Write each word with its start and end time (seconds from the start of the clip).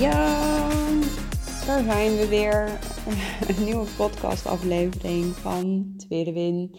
Ja, 0.00 0.68
daar 1.66 1.82
zijn 1.82 2.16
we 2.16 2.26
weer. 2.28 2.78
Een 3.48 3.64
nieuwe 3.64 3.86
podcastaflevering 3.96 5.24
van 5.24 5.92
Tweede 5.96 6.32
Win. 6.32 6.76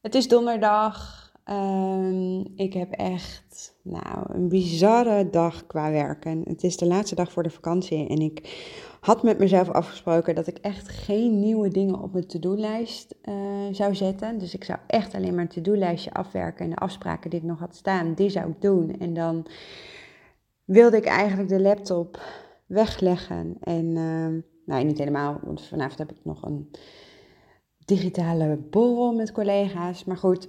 Het 0.00 0.14
is 0.14 0.28
donderdag. 0.28 1.26
Um, 1.50 2.46
ik 2.56 2.72
heb 2.72 2.92
echt 2.92 3.74
nou, 3.82 4.34
een 4.34 4.48
bizarre 4.48 5.30
dag 5.30 5.66
qua 5.66 5.90
werken. 5.90 6.42
Het 6.48 6.62
is 6.62 6.76
de 6.76 6.86
laatste 6.86 7.14
dag 7.14 7.32
voor 7.32 7.42
de 7.42 7.50
vakantie 7.50 8.08
en 8.08 8.18
ik 8.18 8.66
had 9.00 9.22
met 9.22 9.38
mezelf 9.38 9.70
afgesproken 9.70 10.34
dat 10.34 10.46
ik 10.46 10.58
echt 10.58 10.88
geen 10.88 11.40
nieuwe 11.40 11.68
dingen 11.68 12.02
op 12.02 12.12
mijn 12.12 12.26
to-do-lijst 12.26 13.14
uh, 13.24 13.34
zou 13.70 13.94
zetten. 13.94 14.38
Dus 14.38 14.54
ik 14.54 14.64
zou 14.64 14.78
echt 14.86 15.14
alleen 15.14 15.34
maar 15.34 15.44
een 15.44 15.48
to-do-lijstje 15.48 16.12
afwerken 16.12 16.64
en 16.64 16.70
de 16.70 16.76
afspraken 16.76 17.30
die 17.30 17.38
ik 17.38 17.46
nog 17.46 17.58
had 17.58 17.76
staan, 17.76 18.14
die 18.14 18.30
zou 18.30 18.48
ik 18.48 18.60
doen. 18.60 18.98
En 18.98 19.14
dan 19.14 19.46
wilde 20.68 20.96
ik 20.96 21.04
eigenlijk 21.04 21.48
de 21.48 21.60
laptop 21.60 22.20
wegleggen. 22.66 23.56
En 23.60 23.84
uh, 23.84 24.42
nou, 24.64 24.84
niet 24.84 24.98
helemaal, 24.98 25.40
want 25.42 25.62
vanavond 25.62 25.98
heb 25.98 26.10
ik 26.10 26.24
nog 26.24 26.42
een 26.42 26.70
digitale 27.84 28.56
borrel 28.56 29.14
met 29.14 29.32
collega's. 29.32 30.04
Maar 30.04 30.16
goed, 30.16 30.48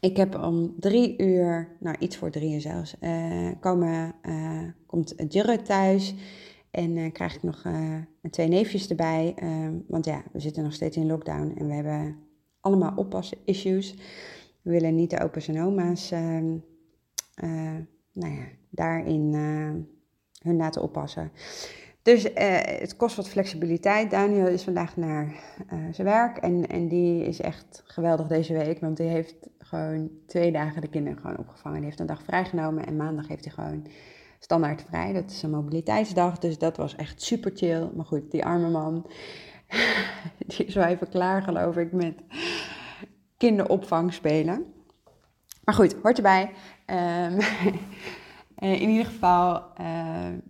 ik 0.00 0.16
heb 0.16 0.38
om 0.38 0.74
drie 0.78 1.18
uur, 1.18 1.76
nou 1.80 1.96
iets 1.98 2.16
voor 2.16 2.30
drieën 2.30 2.60
zelfs, 2.60 2.96
uh, 3.00 3.50
komen, 3.60 4.14
uh, 4.22 4.68
komt 4.86 5.14
Jurre 5.28 5.62
thuis. 5.62 6.14
En 6.70 6.96
uh, 6.96 7.12
krijg 7.12 7.34
ik 7.34 7.42
nog 7.42 7.62
twee 8.30 8.48
neefjes 8.48 8.88
erbij. 8.88 9.34
want 9.88 10.04
ja, 10.04 10.22
we 10.32 10.40
zitten 10.40 10.62
nog 10.62 10.72
steeds 10.72 10.96
in 10.96 11.06
lockdown 11.06 11.54
en 11.58 11.66
we 11.66 11.72
hebben 11.72 12.16
allemaal 12.60 12.92
oppassen 12.96 13.38
issues. 13.44 13.94
We 14.62 14.70
willen 14.70 14.94
niet 14.94 15.10
de 15.10 15.22
opa's 15.22 15.48
en 15.48 15.62
oma's 15.62 16.10
ehm, 16.10 16.56
nou 18.12 18.34
ja, 18.34 18.46
daarin 18.74 19.34
hun 20.42 20.56
laten 20.56 20.82
oppassen. 20.82 21.30
Dus 22.04 22.24
uh, 22.24 22.32
het 22.62 22.96
kost 22.96 23.16
wat 23.16 23.28
flexibiliteit. 23.28 24.10
Daniel 24.10 24.46
is 24.46 24.62
vandaag 24.62 24.96
naar 24.96 25.24
uh, 25.24 25.78
zijn 25.92 26.06
werk 26.06 26.36
en, 26.36 26.66
en 26.66 26.88
die 26.88 27.24
is 27.24 27.40
echt 27.40 27.82
geweldig 27.84 28.26
deze 28.26 28.52
week. 28.52 28.80
Want 28.80 28.96
die 28.96 29.06
heeft 29.06 29.34
gewoon 29.58 30.10
twee 30.26 30.52
dagen 30.52 30.80
de 30.80 30.88
kinderen 30.88 31.18
gewoon 31.18 31.38
opgevangen. 31.38 31.76
Die 31.76 31.86
heeft 31.86 32.00
een 32.00 32.06
dag 32.06 32.22
vrijgenomen 32.22 32.86
en 32.86 32.96
maandag 32.96 33.28
heeft 33.28 33.44
hij 33.44 33.54
gewoon 33.54 33.86
standaard 34.38 34.84
vrij. 34.88 35.12
Dat 35.12 35.30
is 35.30 35.42
een 35.42 35.50
mobiliteitsdag, 35.50 36.38
dus 36.38 36.58
dat 36.58 36.76
was 36.76 36.96
echt 36.96 37.22
super 37.22 37.50
chill. 37.54 37.90
Maar 37.94 38.06
goed, 38.06 38.30
die 38.30 38.44
arme 38.44 38.68
man, 38.68 39.06
die 40.46 40.66
is 40.66 40.74
wel 40.74 40.84
even 40.84 41.08
klaar 41.08 41.42
geloof 41.42 41.76
ik 41.76 41.92
met 41.92 42.14
kinderopvang 43.36 44.12
spelen. 44.12 44.64
Maar 45.64 45.74
goed, 45.74 45.96
hoort 46.02 46.16
erbij. 46.16 46.50
Um, 46.86 47.38
Uh, 48.58 48.80
in 48.80 48.88
ieder 48.88 49.04
geval 49.04 49.62
uh, 49.80 49.86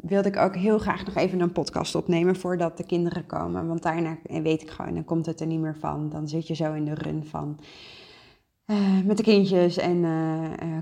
wilde 0.01 0.29
ik 0.29 0.37
ook 0.37 0.57
heel 0.57 0.79
graag 0.79 1.07
nog 1.07 1.15
even 1.15 1.41
een 1.41 1.53
podcast 1.53 1.95
opnemen 1.95 2.37
voordat 2.37 2.77
de 2.77 2.87
kinderen 2.87 3.27
komen. 3.27 3.67
Want 3.67 3.83
daarna 3.83 4.19
weet 4.23 4.63
ik 4.63 4.71
gewoon, 4.71 4.95
dan 4.95 5.05
komt 5.05 5.27
het 5.27 5.41
er 5.41 5.47
niet 5.47 5.61
meer 5.61 5.77
van. 5.79 6.11
Dan 6.11 6.29
zit 6.29 6.47
je 6.47 6.55
zo 6.55 6.73
in 6.73 6.85
de 6.85 6.95
run 6.95 7.25
van 7.25 7.61
uh, 8.67 9.01
met 9.05 9.17
de 9.17 9.23
kindjes 9.23 9.77
en 9.77 10.05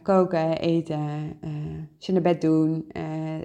koken, 0.02 0.58
eten, 0.58 1.38
ze 1.98 2.12
naar 2.12 2.22
bed 2.22 2.40
doen. 2.40 2.92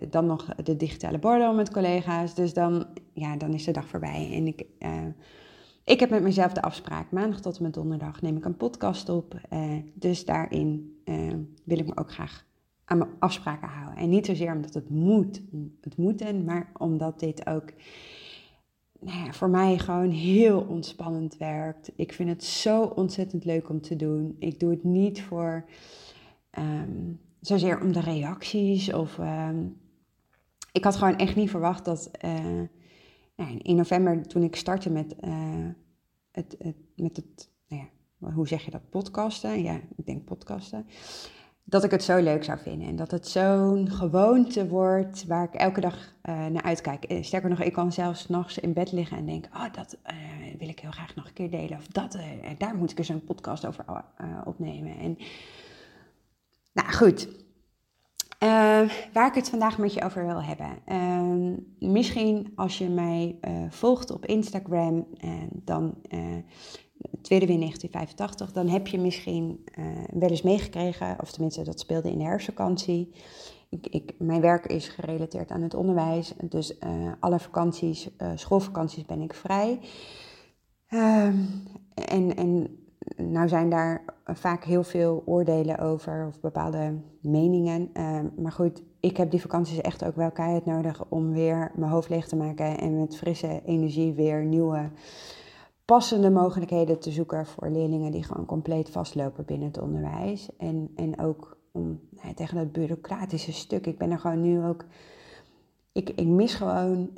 dan 0.09 0.25
nog 0.25 0.45
de 0.55 0.75
digitale 0.75 1.19
borden 1.19 1.55
met 1.55 1.71
collega's. 1.71 2.35
Dus 2.35 2.53
dan, 2.53 2.85
ja, 3.13 3.35
dan 3.35 3.53
is 3.53 3.63
de 3.63 3.71
dag 3.71 3.87
voorbij. 3.87 4.29
En 4.33 4.47
ik, 4.47 4.65
ik 5.83 5.99
heb 5.99 6.09
met 6.09 6.23
mezelf 6.23 6.53
de 6.53 6.61
afspraak, 6.61 7.11
maandag 7.11 7.41
tot 7.41 7.57
en 7.57 7.63
met 7.63 7.73
donderdag 7.73 8.21
neem 8.21 8.37
ik 8.37 8.45
een 8.45 8.57
podcast 8.57 9.09
op. 9.09 9.35
dus 9.93 10.25
daarin 10.25 11.01
wil 11.63 11.79
ik 11.79 11.87
me 11.87 11.97
ook 11.97 12.11
graag 12.11 12.46
aan 12.89 12.97
mijn 12.97 13.09
afspraken 13.19 13.67
houden. 13.67 13.95
En 13.95 14.09
niet 14.09 14.25
zozeer 14.25 14.53
omdat 14.53 14.73
het 14.73 14.89
moet, 14.89 15.41
het 15.81 15.97
moeten, 15.97 16.43
maar 16.43 16.71
omdat 16.77 17.19
dit 17.19 17.47
ook 17.47 17.73
nou 18.99 19.25
ja, 19.25 19.33
voor 19.33 19.49
mij 19.49 19.77
gewoon 19.77 20.09
heel 20.09 20.61
ontspannend 20.61 21.37
werkt. 21.37 21.91
Ik 21.95 22.13
vind 22.13 22.29
het 22.29 22.43
zo 22.43 22.83
ontzettend 22.83 23.45
leuk 23.45 23.69
om 23.69 23.81
te 23.81 23.95
doen. 23.95 24.35
Ik 24.39 24.59
doe 24.59 24.69
het 24.69 24.83
niet 24.83 25.21
voor 25.21 25.65
um, 26.59 27.19
zozeer 27.39 27.81
om 27.81 27.91
de 27.91 27.99
reacties 27.99 28.93
of. 28.93 29.17
Um, 29.17 29.77
ik 30.71 30.83
had 30.83 30.95
gewoon 30.95 31.17
echt 31.17 31.35
niet 31.35 31.49
verwacht 31.49 31.85
dat 31.85 32.11
uh, 32.25 32.61
nou, 33.35 33.57
in 33.57 33.75
november, 33.75 34.27
toen 34.27 34.43
ik 34.43 34.55
startte 34.55 34.89
met, 34.89 35.15
uh, 35.23 35.67
het, 36.31 36.55
het, 36.59 36.75
met 36.95 37.15
het, 37.15 37.49
nou 37.67 37.81
ja, 38.17 38.31
hoe 38.31 38.47
zeg 38.47 38.65
je 38.65 38.71
dat, 38.71 38.89
podcasten? 38.89 39.63
Ja, 39.63 39.81
ik 39.95 40.05
denk 40.05 40.25
podcasten 40.25 40.85
dat 41.69 41.83
ik 41.83 41.91
het 41.91 42.03
zo 42.03 42.17
leuk 42.21 42.43
zou 42.43 42.59
vinden. 42.59 42.87
En 42.87 42.95
dat 42.95 43.11
het 43.11 43.27
zo'n 43.27 43.89
gewoonte 43.91 44.67
wordt 44.67 45.25
waar 45.25 45.43
ik 45.43 45.53
elke 45.53 45.81
dag 45.81 45.95
uh, 45.95 46.45
naar 46.45 46.63
uitkijk. 46.63 47.03
Eh, 47.03 47.23
sterker 47.23 47.49
nog, 47.49 47.61
ik 47.61 47.73
kan 47.73 47.91
zelfs 47.91 48.27
nachts 48.27 48.59
in 48.59 48.73
bed 48.73 48.91
liggen 48.91 49.17
en 49.17 49.25
denk: 49.25 49.45
Oh, 49.53 49.73
dat 49.73 49.97
uh, 50.11 50.15
wil 50.59 50.69
ik 50.69 50.79
heel 50.79 50.91
graag 50.91 51.15
nog 51.15 51.25
een 51.25 51.33
keer 51.33 51.49
delen. 51.49 51.77
Of 51.77 51.87
dat, 51.87 52.17
daar 52.57 52.75
moet 52.75 52.91
ik 52.91 52.97
eens 52.97 53.09
een 53.09 53.23
podcast 53.23 53.65
over 53.65 53.85
opnemen. 54.45 54.97
En, 54.97 55.17
nou 56.73 56.93
goed. 56.93 57.27
waar 59.13 59.27
ik 59.27 59.33
het 59.33 59.49
vandaag 59.49 59.77
met 59.77 59.93
je 59.93 60.03
over 60.03 60.25
wil 60.25 60.43
hebben. 60.43 60.77
Ehm, 60.85 61.53
misschien 61.91 62.51
als 62.55 62.77
je 62.77 62.89
mij 62.89 63.39
volgt 63.69 64.11
op 64.11 64.25
Instagram, 64.25 65.07
dan 65.51 65.95
Tweede 67.21 67.45
Win 67.45 67.59
1985, 67.59 68.51
dan 68.51 68.67
heb 68.67 68.87
je 68.87 68.99
misschien 68.99 69.63
uh, 69.79 69.85
wel 70.13 70.29
eens 70.29 70.41
meegekregen, 70.41 71.17
of 71.21 71.31
tenminste 71.31 71.63
dat 71.63 71.79
speelde 71.79 72.11
in 72.11 72.17
de 72.17 72.23
herfstvakantie. 72.23 73.11
Ik, 73.69 73.87
ik, 73.87 74.13
mijn 74.17 74.41
werk 74.41 74.65
is 74.65 74.87
gerelateerd 74.87 75.51
aan 75.51 75.61
het 75.61 75.73
onderwijs, 75.73 76.33
dus 76.49 76.77
uh, 76.79 77.11
alle 77.19 77.39
vakanties, 77.39 78.09
uh, 78.17 78.31
schoolvakanties 78.35 79.05
ben 79.05 79.21
ik 79.21 79.33
vrij. 79.33 79.79
Ehm, 80.87 81.35
en, 81.93 82.35
en 82.35 82.77
nou 83.15 83.47
zijn 83.47 83.69
daar 83.69 84.03
vaak 84.25 84.63
heel 84.63 84.83
veel 84.83 85.23
oordelen 85.25 85.79
over 85.79 86.27
of 86.27 86.39
bepaalde 86.39 86.93
meningen. 87.21 87.89
Ehm, 87.93 88.25
maar 88.37 88.51
goed, 88.51 88.83
ik 88.99 89.17
heb 89.17 89.31
die 89.31 89.41
vakanties 89.41 89.81
echt 89.81 90.05
ook 90.05 90.15
wel 90.15 90.31
keihard 90.31 90.65
nodig 90.65 91.05
om 91.09 91.33
weer 91.33 91.71
mijn 91.75 91.91
hoofd 91.91 92.09
leeg 92.09 92.27
te 92.27 92.35
maken 92.35 92.77
en 92.77 92.99
met 92.99 93.17
frisse 93.17 93.61
energie 93.65 94.13
weer 94.13 94.45
nieuwe 94.45 94.89
passende 95.87 96.29
mogelijkheden 96.29 96.99
te 96.99 97.11
zoeken 97.11 97.45
voor 97.45 97.69
leerlingen 97.69 98.11
die 98.11 98.23
gewoon 98.23 98.45
compleet 98.45 98.89
vastlopen 98.89 99.45
binnen 99.45 99.67
het 99.67 99.81
onderwijs. 99.81 100.49
En, 100.57 100.91
en 100.95 101.19
ook 101.19 101.57
om 101.71 101.99
nou, 102.09 102.33
tegen 102.33 102.57
dat 102.57 102.71
bureaucratische 102.71 103.53
stuk. 103.53 103.85
Ik 103.85 103.97
ben 103.97 104.11
er 104.11 104.19
gewoon 104.19 104.41
nu 104.41 104.63
ook. 104.63 104.85
Ik, 105.91 106.09
ik 106.09 106.27
mis 106.27 106.53
gewoon 106.53 107.09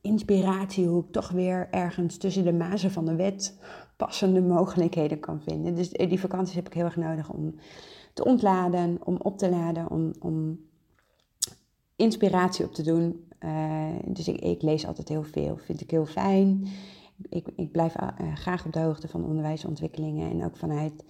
inspiratie 0.00 0.86
hoe 0.86 1.04
ik 1.04 1.12
toch 1.12 1.30
weer 1.30 1.68
ergens 1.70 2.16
tussen 2.16 2.44
de 2.44 2.52
mazen 2.52 2.90
van 2.90 3.04
de 3.04 3.14
wet 3.14 3.58
passende 3.96 4.42
mogelijkheden 4.42 5.20
kan 5.20 5.40
vinden. 5.40 5.74
Dus 5.74 5.88
die 5.88 6.20
vakanties 6.20 6.54
heb 6.54 6.66
ik 6.66 6.74
heel 6.74 6.84
erg 6.84 6.96
nodig 6.96 7.30
om 7.30 7.54
te 8.14 8.24
ontladen, 8.24 8.98
om 9.04 9.16
op 9.22 9.38
te 9.38 9.50
laden, 9.50 9.90
om, 9.90 10.12
om 10.20 10.60
inspiratie 11.96 12.64
op 12.64 12.74
te 12.74 12.82
doen. 12.82 13.28
Uh, 13.44 13.88
dus 14.04 14.28
ik 14.28 14.62
lees 14.62 14.86
altijd 14.86 15.08
heel 15.08 15.24
veel, 15.24 15.56
vind 15.56 15.80
ik 15.80 15.90
heel 15.90 16.06
fijn 16.06 16.68
ik, 17.28 17.48
ik 17.56 17.72
blijf 17.72 17.94
uh, 18.00 18.34
graag 18.34 18.66
op 18.66 18.72
de 18.72 18.78
hoogte 18.78 19.08
van 19.08 19.24
onderwijsontwikkelingen 19.24 20.30
en 20.30 20.44
ook 20.44 20.56
vanuit 20.56 21.04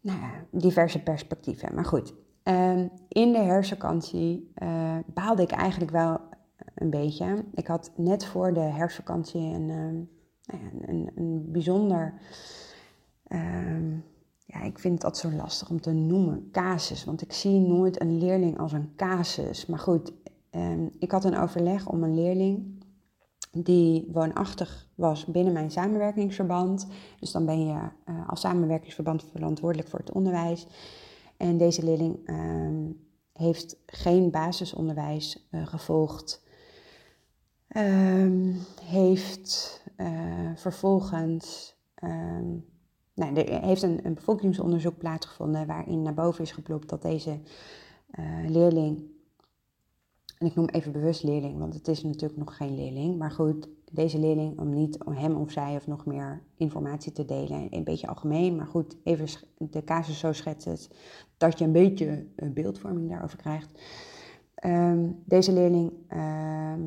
nou 0.00 0.20
ja, 0.20 0.30
diverse 0.50 1.02
perspectieven. 1.02 1.74
Maar 1.74 1.84
goed, 1.84 2.14
uh, 2.44 2.78
in 3.08 3.32
de 3.32 3.38
herfstvakantie 3.38 4.52
uh, 4.62 4.96
baalde 5.06 5.42
ik 5.42 5.50
eigenlijk 5.50 5.90
wel 5.90 6.20
een 6.74 6.90
beetje. 6.90 7.44
Ik 7.54 7.66
had 7.66 7.92
net 7.96 8.24
voor 8.24 8.52
de 8.52 8.60
herfstvakantie 8.60 9.40
een, 9.40 9.70
ehm, 9.70 9.94
nou 10.58 10.70
een, 10.86 11.10
een 11.14 11.50
bijzonder. 11.52 12.14
Ehm, 13.26 13.90
ja, 14.46 14.62
ik 14.62 14.78
vind 14.78 15.00
dat 15.00 15.18
zo 15.18 15.30
lastig 15.30 15.70
om 15.70 15.80
te 15.80 15.92
noemen, 15.92 16.48
casus. 16.52 17.04
Want 17.04 17.22
ik 17.22 17.32
zie 17.32 17.60
nooit 17.60 18.00
een 18.00 18.18
leerling 18.18 18.58
als 18.58 18.72
een 18.72 18.92
casus. 18.96 19.66
Maar 19.66 19.78
goed, 19.78 20.12
ik 20.98 21.10
had 21.10 21.24
een 21.24 21.38
overleg 21.38 21.88
om 21.88 22.02
een 22.02 22.14
leerling 22.14 22.73
die 23.54 24.08
woonachtig 24.12 24.88
was 24.94 25.24
binnen 25.24 25.52
mijn 25.52 25.70
samenwerkingsverband. 25.70 26.86
Dus 27.20 27.32
dan 27.32 27.46
ben 27.46 27.66
je 27.66 27.72
uh, 27.72 28.28
als 28.28 28.40
samenwerkingsverband 28.40 29.24
verantwoordelijk 29.32 29.88
voor 29.88 29.98
het 29.98 30.12
onderwijs. 30.12 30.66
En 31.36 31.58
deze 31.58 31.84
leerling 31.84 32.28
um, 32.28 33.06
heeft 33.32 33.76
geen 33.86 34.30
basisonderwijs 34.30 35.48
gevolgd. 35.50 36.42
Um, 37.76 38.56
heeft 38.82 39.82
vervolgens 40.54 41.74
um, 42.02 42.64
nou, 43.14 43.40
heeft 43.40 43.82
een, 43.82 44.00
een, 44.06 44.14
bevolkingsonderzoek 44.14 44.98
plaatsgevonden 44.98 45.66
waarin 45.66 46.02
naar 46.02 46.14
boven 46.14 46.44
is 46.44 46.52
geplopt 46.52 46.88
dat 46.88 47.02
deze 47.02 47.40
leerling, 48.46 49.13
en 50.44 50.50
ik 50.50 50.56
noem 50.56 50.68
even 50.68 50.92
bewust 50.92 51.22
leerling, 51.22 51.58
want 51.58 51.74
het 51.74 51.88
is 51.88 52.02
natuurlijk 52.02 52.36
nog 52.36 52.56
geen 52.56 52.74
leerling, 52.74 53.18
maar 53.18 53.30
goed, 53.30 53.68
deze 53.92 54.18
leerling, 54.18 54.58
om 54.58 54.74
niet 54.74 55.04
om 55.04 55.12
hem 55.12 55.36
of 55.36 55.50
zij 55.50 55.76
of 55.76 55.86
nog 55.86 56.06
meer 56.06 56.42
informatie 56.56 57.12
te 57.12 57.24
delen, 57.24 57.66
een 57.70 57.84
beetje 57.84 58.06
algemeen, 58.06 58.56
maar 58.56 58.66
goed, 58.66 58.96
even 59.04 59.26
de 59.58 59.84
casus 59.84 60.18
zo 60.18 60.32
schetsen 60.32 60.78
dat 61.36 61.58
je 61.58 61.64
een 61.64 61.72
beetje 61.72 62.26
beeldvorming 62.52 63.08
daarover 63.08 63.38
krijgt. 63.38 63.70
Ehm, 64.54 65.10
deze 65.24 65.52
leerling 65.52 65.92
ehm, 66.08 66.82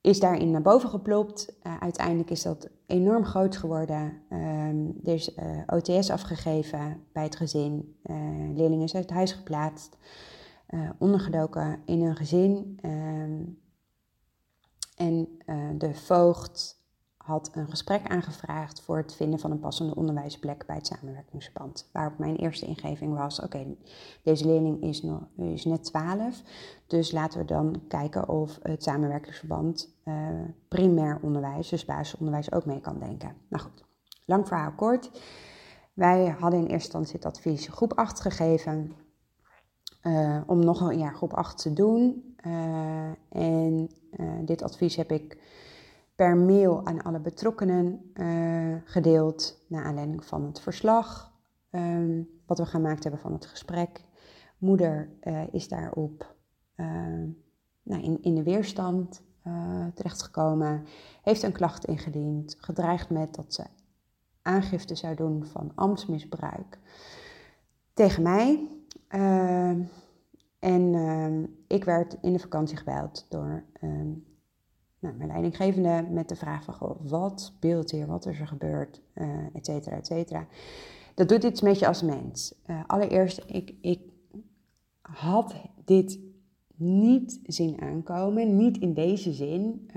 is 0.00 0.20
daarin 0.20 0.50
naar 0.50 0.62
boven 0.62 0.88
geplopt. 0.88 1.56
Uh, 1.66 1.76
uiteindelijk 1.78 2.30
is 2.30 2.42
dat 2.42 2.68
enorm 2.86 3.24
groot 3.24 3.56
geworden. 3.56 4.12
Um, 4.30 4.98
er 5.04 5.14
is 5.14 5.34
eh, 5.34 5.58
OTS 5.66 6.10
afgegeven 6.10 7.00
bij 7.12 7.22
het 7.22 7.36
gezin. 7.36 7.96
Uh, 8.04 8.16
leerling 8.54 8.82
is 8.82 8.94
uit 8.94 9.10
huis 9.10 9.32
geplaatst. 9.32 9.96
Ondergedoken 10.98 11.82
in 11.84 12.02
een 12.02 12.16
gezin. 12.16 12.78
En 14.96 15.28
uh, 15.46 15.68
de 15.78 15.94
voogd 15.94 16.82
had 17.16 17.50
een 17.52 17.68
gesprek 17.68 18.08
aangevraagd 18.08 18.80
voor 18.80 18.96
het 18.96 19.14
vinden 19.14 19.38
van 19.38 19.50
een 19.50 19.60
passende 19.60 19.94
onderwijsplek 19.94 20.66
bij 20.66 20.76
het 20.76 20.86
samenwerkingsverband. 20.86 21.88
Waarop 21.92 22.18
mijn 22.18 22.36
eerste 22.36 22.66
ingeving 22.66 23.16
was: 23.16 23.40
oké, 23.40 23.76
deze 24.22 24.46
leerling 24.46 24.82
is, 24.82 25.02
nog, 25.02 25.22
is 25.36 25.64
net 25.64 25.84
12, 25.84 26.42
dus 26.86 27.12
laten 27.12 27.38
we 27.38 27.44
dan 27.44 27.82
kijken 27.88 28.28
of 28.28 28.58
het 28.62 28.82
samenwerkingsverband 28.82 29.94
uh, 30.04 30.14
primair 30.68 31.18
onderwijs, 31.22 31.68
dus 31.68 31.84
basisonderwijs, 31.84 32.52
ook 32.52 32.64
mee 32.64 32.80
kan 32.80 32.98
denken. 32.98 33.36
Nou 33.48 33.62
goed, 33.62 33.84
lang 34.24 34.48
verhaal 34.48 34.72
kort. 34.72 35.10
Wij 35.92 36.26
hadden 36.26 36.60
in 36.60 36.66
eerste 36.66 36.74
instantie 36.74 37.14
het 37.14 37.24
advies 37.24 37.68
groep 37.68 37.92
8 37.92 38.20
gegeven. 38.20 38.92
Uh, 40.04 40.40
om 40.46 40.64
nog 40.64 40.80
een 40.80 40.98
jaar 40.98 41.14
groep 41.14 41.32
8 41.32 41.58
te 41.58 41.72
doen. 41.72 42.34
Uh, 42.46 43.08
en 43.28 43.90
uh, 44.16 44.32
dit 44.44 44.62
advies 44.62 44.96
heb 44.96 45.10
ik 45.10 45.38
per 46.14 46.36
mail 46.36 46.86
aan 46.86 47.02
alle 47.02 47.20
betrokkenen 47.20 48.12
gedeeld. 48.84 49.64
Naar 49.68 49.84
aanleiding 49.84 50.24
van 50.24 50.44
het 50.44 50.60
verslag. 50.60 51.32
Um, 51.70 52.28
wat 52.46 52.58
we 52.58 52.66
gemaakt 52.66 53.02
hebben 53.02 53.20
van 53.20 53.32
het 53.32 53.46
gesprek. 53.46 54.04
Moeder 54.58 55.10
is 55.50 55.68
daarop 55.68 56.34
nou, 57.82 58.02
in, 58.02 58.22
in 58.22 58.34
de 58.34 58.42
weerstand 58.42 59.22
terechtgekomen. 59.94 60.84
Heeft 61.22 61.42
een 61.42 61.52
klacht 61.52 61.84
ingediend. 61.84 62.56
Gedreigd 62.58 63.10
met 63.10 63.34
dat 63.34 63.54
ze 63.54 63.64
aangifte 64.42 64.94
zou 64.94 65.14
doen 65.14 65.46
van 65.46 65.72
ambtsmisbruik. 65.74 66.78
Tegen 67.94 68.22
mij. 68.22 68.73
Ehm, 69.14 69.80
en 70.58 70.94
ehm, 70.94 71.44
ik 71.66 71.84
werd 71.84 72.16
in 72.20 72.32
de 72.32 72.38
vakantie 72.38 72.76
gebeld 72.76 73.26
door 73.28 73.64
ehm, 73.80 74.10
nou, 74.98 75.16
mijn 75.16 75.28
leidinggevende 75.28 76.06
met 76.10 76.28
de 76.28 76.36
vraag 76.36 76.64
van, 76.64 76.96
wat 77.02 77.40
speelt 77.40 77.90
hier, 77.90 78.06
wat 78.06 78.26
is 78.26 78.40
er 78.40 78.46
gebeurd, 78.46 79.02
uh, 79.14 79.54
et 79.54 79.66
cetera, 79.66 79.96
et 79.96 80.06
cetera. 80.06 80.46
Dat 81.14 81.28
doet 81.28 81.42
iets 81.42 81.60
met 81.60 81.78
je 81.78 81.86
als 81.86 82.02
mens. 82.02 82.54
Uh, 82.66 82.80
allereerst, 82.86 83.42
ik, 83.46 83.74
ik 83.80 84.00
had 85.00 85.54
dit 85.84 86.18
niet 86.76 87.40
zien 87.42 87.80
aankomen, 87.80 88.56
niet 88.56 88.78
in 88.78 88.94
deze 88.94 89.32
zin. 89.32 89.90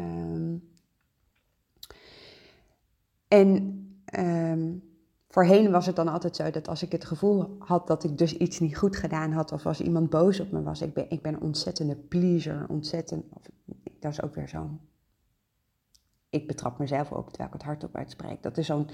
en 3.27 3.99
Voorheen 5.27 5.71
was 5.71 5.85
het 5.85 5.95
dan 5.95 6.07
altijd 6.07 6.35
zo 6.35 6.49
dat 6.49 6.67
als 6.67 6.83
ik 6.83 6.91
het 6.91 7.05
gevoel 7.05 7.55
had 7.59 7.87
dat 7.87 8.03
ik 8.03 8.17
dus 8.17 8.37
iets 8.37 8.59
niet 8.59 8.77
goed 8.77 8.95
gedaan 8.95 9.31
had, 9.31 9.51
of 9.51 9.65
als 9.65 9.81
iemand 9.81 10.09
boos 10.09 10.39
op 10.39 10.51
me 10.51 10.63
was, 10.63 10.81
ik 10.81 10.93
ben, 10.93 11.09
ik 11.09 11.21
ben 11.21 11.33
een 11.33 11.41
ontzettende 11.41 11.95
pleaser, 11.95 12.65
ontzettend, 12.69 13.25
of, 13.33 13.41
dat 13.99 14.11
is 14.11 14.21
ook 14.21 14.35
weer 14.35 14.47
zo'n, 14.47 14.79
ik 16.29 16.47
betrap 16.47 16.79
mezelf 16.79 17.11
ook 17.11 17.27
terwijl 17.27 17.47
ik 17.47 17.53
het 17.53 17.63
hardop 17.63 17.95
uitspreek. 17.95 18.43
Dat 18.43 18.57
is 18.57 18.65
zo'n 18.65 18.89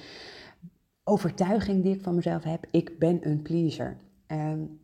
overtuiging 1.04 1.84
die 1.84 1.96
ik 1.96 2.02
van 2.02 2.16
mezelf 2.16 2.44
heb, 2.44 2.66
ik 2.72 3.00
ben 3.00 3.28
een 3.28 3.42
pleaser. 3.42 3.98
Um, 4.28 4.82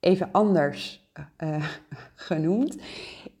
even 0.00 0.28
anders 0.32 1.10
uh, 1.42 1.64
genoemd. 2.28 2.76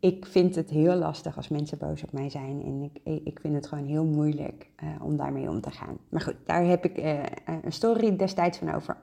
Ik 0.00 0.26
vind 0.26 0.54
het 0.54 0.70
heel 0.70 0.94
lastig 0.94 1.36
als 1.36 1.48
mensen 1.48 1.78
boos 1.78 2.02
op 2.02 2.12
mij 2.12 2.30
zijn. 2.30 2.62
En 2.62 2.82
ik, 2.82 3.24
ik 3.24 3.40
vind 3.40 3.54
het 3.54 3.66
gewoon 3.66 3.86
heel 3.86 4.04
moeilijk 4.04 4.70
uh, 4.82 4.88
om 5.02 5.16
daarmee 5.16 5.48
om 5.48 5.60
te 5.60 5.70
gaan. 5.70 5.98
Maar 6.08 6.20
goed, 6.20 6.36
daar 6.46 6.64
heb 6.64 6.84
ik 6.84 6.96
een 7.62 7.72
story 7.72 8.16
destijds 8.16 8.58
van 8.58 8.74
over 8.74 8.96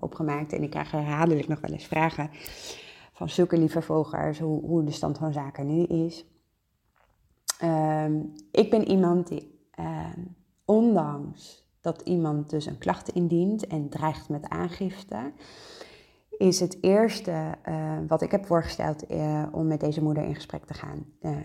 opgemaakt. 0.00 0.52
En 0.52 0.62
ik 0.62 0.70
krijg 0.70 0.90
herhaaldelijk 0.90 1.48
nog 1.48 1.60
wel 1.60 1.70
eens 1.70 1.86
vragen 1.86 2.30
van 3.12 3.28
zulke 3.28 3.58
lieve 3.58 3.82
volgers 3.82 4.38
hoe, 4.38 4.60
hoe 4.60 4.84
de 4.84 4.90
stand 4.90 5.18
van 5.18 5.32
zaken 5.32 5.66
nu 5.66 5.82
is. 5.82 6.24
Um, 7.64 8.32
ik 8.50 8.70
ben 8.70 8.88
iemand 8.88 9.28
die, 9.28 9.58
ehm, 9.70 10.20
ondanks 10.64 11.66
dat 11.80 12.00
iemand 12.00 12.50
dus 12.50 12.66
een 12.66 12.78
klacht 12.78 13.08
indient 13.08 13.66
en 13.66 13.88
dreigt 13.88 14.28
met 14.28 14.48
aangifte 14.48 15.32
is 16.42 16.60
het 16.60 16.78
eerste 16.80 17.54
uh, 17.68 17.98
wat 18.06 18.22
ik 18.22 18.30
heb 18.30 18.46
voorgesteld 18.46 19.10
uh, 19.10 19.46
om 19.52 19.66
met 19.66 19.80
deze 19.80 20.02
moeder 20.02 20.24
in 20.24 20.34
gesprek 20.34 20.64
te 20.64 20.74
gaan. 20.74 21.06
Uh, 21.20 21.36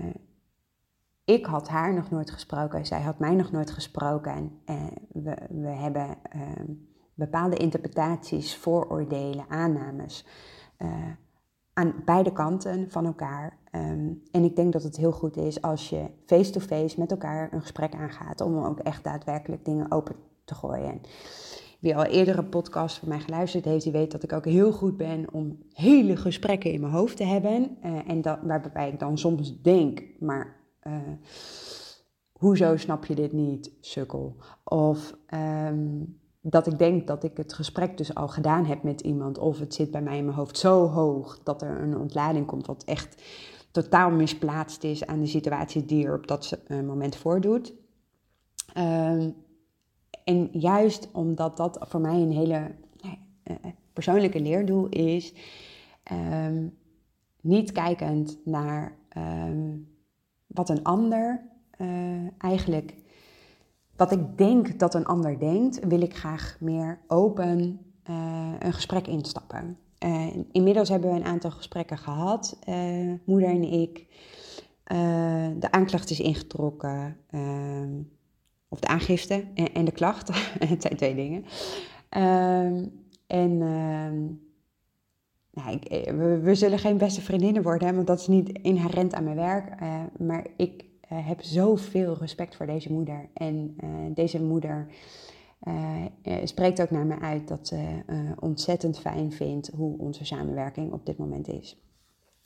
ik 1.26 1.46
had 1.46 1.68
haar 1.68 1.94
nog 1.94 2.10
nooit 2.10 2.32
gesproken, 2.32 2.86
zij 2.86 3.02
had 3.02 3.20
mij 3.20 3.34
nog 3.34 3.52
nooit 3.52 3.72
gesproken. 3.72 4.52
En 4.66 4.90
we, 5.12 5.38
we 5.50 5.68
hebben 5.68 6.18
ehm, 6.24 6.66
bepaalde 7.14 7.56
interpretaties, 7.56 8.56
vooroordelen, 8.56 9.46
aannames 9.50 10.26
aan 11.74 11.94
beide 12.06 12.34
kanten 12.34 12.92
van 12.92 13.06
elkaar. 13.06 13.58
Um, 13.72 14.22
en 14.32 14.44
ik 14.44 14.56
denk 14.56 14.74
dat 14.74 14.84
het 14.84 14.98
heel 14.98 15.12
goed 15.12 15.38
is 15.38 15.62
als 15.62 15.90
je 15.90 16.10
face-to-face 16.26 16.82
-face 16.82 17.00
met 17.00 17.12
elkaar 17.12 17.54
een 17.54 17.62
gesprek 17.62 17.96
aangaat 17.96 18.42
om 18.42 18.64
ook 18.64 18.80
echt 18.80 19.04
daadwerkelijk 19.04 19.66
dingen 19.66 19.92
open 19.92 20.16
te 20.46 20.56
gooien. 20.56 21.02
Wie 21.80 21.96
al 21.96 22.04
eerdere 22.06 22.44
podcast 22.44 22.98
van 22.98 23.08
mij 23.08 23.20
geluisterd 23.20 23.66
heeft, 23.66 23.84
die 23.84 23.92
weet 23.92 24.12
dat 24.12 24.24
ik 24.24 24.34
ook 24.34 24.46
heel 24.46 24.72
goed 24.72 24.98
ben 24.98 25.34
om 25.34 25.58
hele 25.74 26.16
gesprekken 26.16 26.72
in 26.72 26.82
mijn 26.82 26.94
hoofd 26.94 27.18
te 27.18 27.24
hebben. 27.24 27.78
Uh, 27.86 28.10
en 28.10 28.22
dat, 28.22 28.40
waarbij 28.44 28.90
ik 28.90 29.00
dan 29.00 29.18
soms 29.18 29.62
denk, 29.62 30.04
maar 30.20 30.56
uh, 30.84 30.94
hoezo 32.32 32.78
snap 32.78 33.06
je 33.06 33.16
dit 33.16 33.32
niet, 33.32 33.72
sukkel? 33.82 34.36
Of 34.64 35.18
um, 35.34 36.20
dat 36.42 36.68
ik 36.68 36.78
denk 36.78 37.08
dat 37.08 37.24
ik 37.24 37.38
het 37.38 37.54
gesprek 37.54 37.98
dus 37.98 38.16
al 38.16 38.28
gedaan 38.28 38.66
heb 38.66 38.84
met 38.84 39.02
iemand. 39.02 39.38
Of 39.38 39.60
het 39.60 39.74
zit 39.74 39.92
bij 39.92 40.02
mij 40.02 40.18
in 40.18 40.26
mijn 40.26 40.38
hoofd 40.38 40.58
zo 40.58 40.88
hoog 40.88 41.40
dat 41.44 41.62
er 41.62 41.82
een 41.82 41.98
ontlading 41.98 42.46
komt 42.46 42.66
wat 42.66 42.84
echt 42.84 43.24
totaal 43.72 44.12
misplaatst 44.12 44.84
is 44.84 45.06
aan 45.06 45.20
de 45.20 45.28
situatie 45.28 45.86
die 45.86 46.06
er 46.06 46.16
op 46.16 46.28
dat 46.28 46.60
uh, 46.68 46.82
moment 46.82 47.16
voordoet. 47.16 47.74
Um, 48.78 49.36
en 50.28 50.50
juist 50.52 51.10
omdat 51.12 51.58
dat 51.58 51.78
voor 51.82 52.02
mij 52.02 52.16
een 52.16 52.32
hele 52.32 52.72
uh, 53.44 53.56
persoonlijke 53.94 54.42
leerdoel 54.42 54.88
is, 54.88 55.34
um, 56.12 56.78
niet 57.42 57.72
kijkend 57.72 58.38
naar 58.46 58.98
um, 59.18 59.88
wat 60.48 60.70
een 60.70 60.84
ander 60.84 61.50
uh, 61.78 61.88
eigenlijk, 62.38 62.96
wat 63.96 64.12
ik 64.12 64.38
denk 64.38 64.80
dat 64.80 64.94
een 64.94 65.06
ander 65.06 65.40
denkt, 65.40 65.88
wil 65.88 66.02
ik 66.02 66.16
graag 66.16 66.58
meer 66.60 67.00
open 67.08 67.80
een 68.60 68.74
gesprek 68.74 69.08
instappen. 69.08 69.78
inmiddels 70.52 70.90
hebben 70.90 71.10
we 71.10 71.16
een 71.16 71.26
aantal 71.26 71.52
gesprekken 71.52 71.98
gehad, 71.98 72.60
moeder 73.24 73.50
en 73.50 73.64
ik. 73.64 74.06
de 75.60 75.72
aanklacht 75.72 76.10
is 76.10 76.20
ingetrokken. 76.20 77.18
Ehm, 78.68 78.76
of 78.78 78.80
de 78.80 78.88
aangifte 78.88 79.44
en, 79.54 79.74
en 79.74 79.86
de 79.86 79.92
klacht. 79.92 80.30
het 80.60 80.82
zijn 80.82 80.96
twee 80.96 81.16
dingen. 81.16 81.46
Um, 82.10 83.06
en 83.28 83.62
um, 83.62 84.42
nou, 85.52 85.80
eh, 85.80 86.42
we, 86.42 86.56
zullen 86.56 86.80
geen 86.80 86.98
beste 86.98 87.22
vriendinnen 87.22 87.64
worden, 87.64 87.96
want 87.96 88.08
dat 88.08 88.20
is 88.20 88.28
niet 88.28 88.60
inherent 88.62 89.14
aan 89.14 89.24
mijn 89.24 89.36
werk. 89.36 89.82
Uh, 89.82 90.04
maar 90.20 90.48
ik 90.58 90.86
uh, 91.12 91.28
heb 91.28 91.42
zoveel 91.42 92.18
respect 92.18 92.56
voor 92.56 92.66
deze 92.66 92.92
moeder. 92.92 93.30
En 93.34 93.76
deze 94.14 94.44
moeder 94.44 94.88
spreekt 96.44 96.82
ook 96.82 96.92
naar 96.92 97.06
me 97.06 97.20
uit 97.20 97.48
dat 97.48 97.68
ze 97.68 98.04
ontzettend 98.40 99.00
fijn 99.00 99.32
vindt 99.32 99.72
hoe 99.76 99.98
onze 99.98 100.26
samenwerking 100.26 100.92
op 100.92 101.06
dit 101.06 101.18
moment 101.18 101.48
is. 101.48 101.82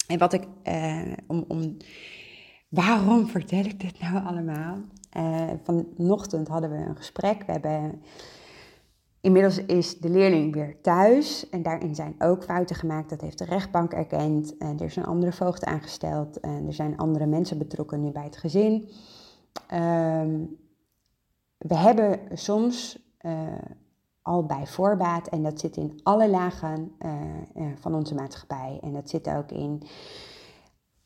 En 0.07 0.17
wat 0.17 0.33
ik, 0.33 0.47
om, 1.27 1.45
om, 1.47 1.77
waarom 2.69 3.27
vertel 3.27 3.65
ik 3.65 3.79
dit 3.79 3.99
nou? 3.99 4.25
allemaal. 4.25 4.77
Uh, 5.17 5.49
vanochtend 5.63 6.47
hadden 6.47 6.69
we 6.69 6.77
een 6.77 6.95
gesprek. 6.95 7.43
We 7.45 7.51
hebben 7.51 8.01
Inmiddels 9.21 9.65
is 9.65 9.99
de 9.99 10.09
leerling 10.09 10.53
weer 10.53 10.81
thuis 10.81 11.49
en 11.49 11.63
daarin 11.63 11.95
zijn 11.95 12.15
ook 12.19 12.43
fouten 12.43 12.75
gemaakt. 12.75 13.09
Dat 13.09 13.21
heeft 13.21 13.37
de 13.37 13.45
rechtbank 13.45 13.93
erkend. 13.93 14.57
En 14.57 14.79
er 14.79 14.85
is 14.85 14.95
een 14.95 15.05
andere 15.05 15.31
voogd 15.31 15.65
aangesteld 15.65 16.39
en 16.39 16.67
er 16.67 16.73
zijn 16.73 16.97
andere 16.97 17.25
mensen 17.25 17.57
betrokken 17.57 18.01
nu 18.01 18.11
bij 18.11 18.23
het 18.23 18.37
gezin. 18.37 18.89
Ehm, 19.67 20.39
we 21.57 21.75
hebben 21.75 22.19
soms 22.33 22.99
uh, 23.21 23.33
al 24.21 24.45
bij 24.45 24.67
voorbaat, 24.67 25.27
en 25.27 25.43
dat 25.43 25.59
zit 25.59 25.77
in 25.77 25.99
alle 26.03 26.29
lagen 26.29 26.91
uh, 27.55 27.65
van 27.79 27.95
onze 27.95 28.15
maatschappij 28.15 28.79
en 28.81 28.93
dat 28.93 29.09
zit 29.09 29.29
ook 29.29 29.51
in 29.51 29.83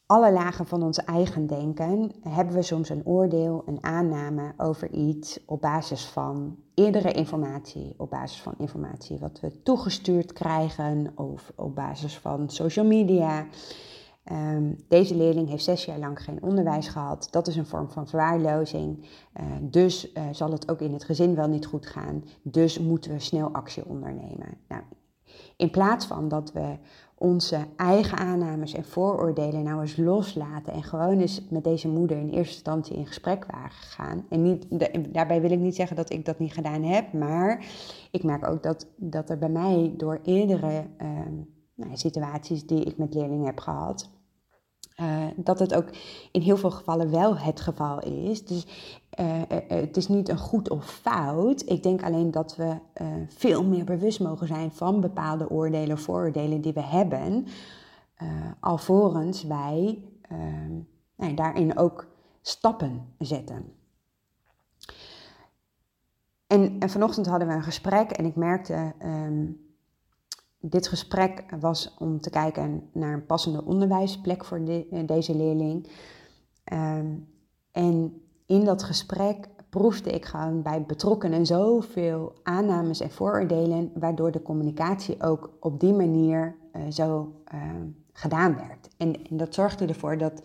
alle 0.05 0.31
lagen 0.31 0.67
van 0.67 0.83
ons 0.83 1.03
eigen 1.03 1.47
denken 1.47 2.12
hebben 2.21 2.55
we 2.55 2.62
soms 2.62 2.89
een 2.89 3.05
oordeel, 3.05 3.63
een 3.65 3.83
aanname 3.83 4.53
over 4.57 4.91
iets 4.91 5.39
op 5.45 5.62
basis 5.62 6.05
van 6.05 6.55
eerdere 6.74 7.12
informatie, 7.12 7.93
op 7.97 8.09
basis 8.09 8.41
van 8.41 8.53
informatie 8.57 9.19
wat 9.19 9.39
we 9.39 9.62
toegestuurd 9.62 10.33
krijgen 10.33 11.12
of 11.15 11.51
op 11.55 11.75
basis 11.75 12.17
van 12.17 12.50
social 12.50 12.85
media. 12.85 13.47
Ehm, 14.24 14.74
deze 14.88 15.15
leerling 15.15 15.50
heeft 15.50 15.63
zes 15.63 15.85
jaar 15.85 16.00
lang 16.00 16.24
geen 16.24 16.43
onderwijs 16.43 16.88
gehad. 16.88 17.27
Dat 17.31 17.47
is 17.47 17.55
een 17.55 17.65
vorm 17.65 17.89
van 17.89 18.07
verwaarlozing. 18.07 19.05
Uh, 19.39 19.45
dus 19.62 20.12
uh, 20.13 20.24
zal 20.31 20.51
het 20.51 20.71
ook 20.71 20.81
in 20.81 20.93
het 20.93 21.03
gezin 21.03 21.35
wel 21.35 21.47
niet 21.47 21.65
goed 21.65 21.85
gaan. 21.85 22.24
Dus 22.41 22.79
moeten 22.79 23.12
we 23.12 23.19
snel 23.19 23.50
actie 23.51 23.85
ondernemen. 23.85 24.57
Nou, 24.67 24.81
in 25.58 25.70
plaats 25.70 26.06
van 26.06 26.27
dat 26.27 26.51
we 26.51 26.77
onze 27.18 27.58
eigen 27.75 28.18
aannames 28.18 28.74
en 28.74 28.86
vooroordelen 28.86 29.63
nou 29.63 29.82
eens 29.82 29.98
loslaten 29.98 30.74
en 30.74 30.84
gewoon 30.84 31.20
eens 31.20 31.42
met 31.50 31.63
deze 31.63 31.88
moeder 31.88 32.18
in 32.18 32.30
eerste 32.30 32.54
instantie 32.54 32.96
in 32.96 33.08
gesprek 33.08 33.46
waren 33.51 33.72
gegaan. 33.72 34.25
En 34.30 34.42
niet, 34.42 34.65
daarbij 35.13 35.42
wil 35.42 35.51
ik 35.51 35.60
niet 35.60 35.75
zeggen 35.75 35.96
dat 35.96 36.10
ik 36.10 36.25
dat 36.25 36.39
niet 36.39 36.54
gedaan 36.54 36.84
heb, 36.84 37.13
maar 37.13 37.65
ik 38.12 38.24
merk 38.24 38.48
ook 38.48 38.63
dat, 38.63 38.88
dat 38.96 39.30
er 39.30 39.38
bij 39.38 39.50
mij 39.50 39.94
door 39.98 40.20
eerdere 40.24 40.86
uh, 41.01 41.10
nou, 41.75 41.98
situaties 41.98 42.65
die 42.65 42.84
ik 42.84 42.98
met 42.98 43.13
leerlingen 43.13 43.46
heb 43.46 43.60
gehad, 43.60 44.10
uh, 45.01 45.25
dat 45.35 45.59
het 45.59 45.73
ook 45.73 45.89
in 46.31 46.41
heel 46.41 46.57
veel 46.57 46.71
gevallen 46.71 47.11
wel 47.11 47.37
het 47.37 47.59
geval 47.59 47.99
is. 47.99 48.45
Dus 48.45 48.65
uh, 49.19 49.41
het 49.67 49.97
is 49.97 50.07
niet 50.07 50.29
een 50.29 50.37
goed 50.37 50.69
of 50.69 50.85
fout. 50.85 51.69
Ik 51.69 51.83
denk 51.83 52.03
alleen 52.03 52.31
dat 52.31 52.55
we 52.55 52.75
veel 53.27 53.63
meer 53.63 53.85
bewust 53.85 54.19
mogen 54.19 54.47
zijn 54.47 54.71
van 54.71 55.01
bepaalde 55.01 55.49
oordelen, 55.49 55.97
vooroordelen 55.97 56.61
die 56.61 56.73
we 56.73 56.83
hebben, 56.83 57.45
alvorens 58.59 59.43
wij 59.43 60.03
nou, 61.15 61.33
daarin 61.33 61.77
ook 61.77 62.07
stappen 62.41 63.13
zetten. 63.17 63.73
En, 66.47 66.79
en, 66.79 66.89
vanochtend 66.89 67.25
hadden 67.25 67.47
we 67.47 67.53
een 67.53 67.63
gesprek 67.63 68.11
en 68.11 68.25
ik 68.25 68.35
merkte 68.35 68.93
um, 69.03 69.64
dit 70.69 70.88
gesprek 70.88 71.43
was 71.60 71.95
om 72.00 72.22
te 72.22 72.29
kijken 72.29 72.89
naar 72.91 73.13
een 73.13 73.25
passende 73.25 73.63
onderwijsplek 73.63 74.45
voor 74.45 74.57
eh, 74.57 75.00
deze 75.05 75.36
leerling. 75.36 75.88
Ehm, 76.63 77.05
en 77.72 78.22
in 78.45 78.65
dat 78.65 78.84
gesprek 78.84 79.48
proefde 79.69 80.12
ik 80.12 80.25
gewoon 80.25 80.62
bij 80.62 80.84
betrokkenen 80.84 81.45
zoveel 81.45 82.34
aannames 82.43 83.00
en 83.00 83.12
vooroordelen, 83.12 83.91
waardoor 83.93 84.31
de 84.31 84.41
communicatie 84.41 85.22
ook 85.22 85.50
op 85.60 85.79
die 85.79 85.93
manier 85.93 86.55
uh, 86.75 86.81
zo 86.91 87.34
ehm, 87.45 87.88
gedaan 88.13 88.55
werd. 88.55 88.89
En, 88.98 89.25
en, 89.29 89.38
dat 89.38 89.53
zorgde 89.53 89.86
ervoor 89.86 90.17
dat 90.17 90.41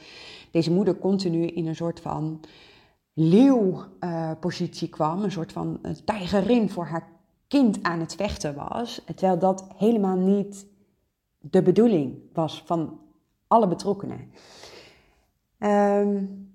deze 0.50 0.72
moeder 0.72 0.98
continu 0.98 1.46
in 1.46 1.66
een 1.66 1.76
soort 1.76 2.00
van 2.00 2.40
leeuwpositie 3.12 4.88
uh, 4.88 4.94
kwam, 4.94 5.22
een 5.22 5.32
soort 5.32 5.52
van 5.52 5.80
tijgerin 6.04 6.70
voor 6.70 6.84
haar 6.84 7.19
kind 7.50 7.82
aan 7.82 8.00
het 8.00 8.14
vechten 8.14 8.54
was, 8.54 9.02
terwijl 9.04 9.38
dat 9.38 9.66
helemaal 9.76 10.16
niet 10.16 10.66
de 11.38 11.62
bedoeling 11.62 12.18
was 12.32 12.62
van 12.66 13.00
alle 13.46 13.68
betrokkenen. 13.68 14.32
Um, 15.58 16.48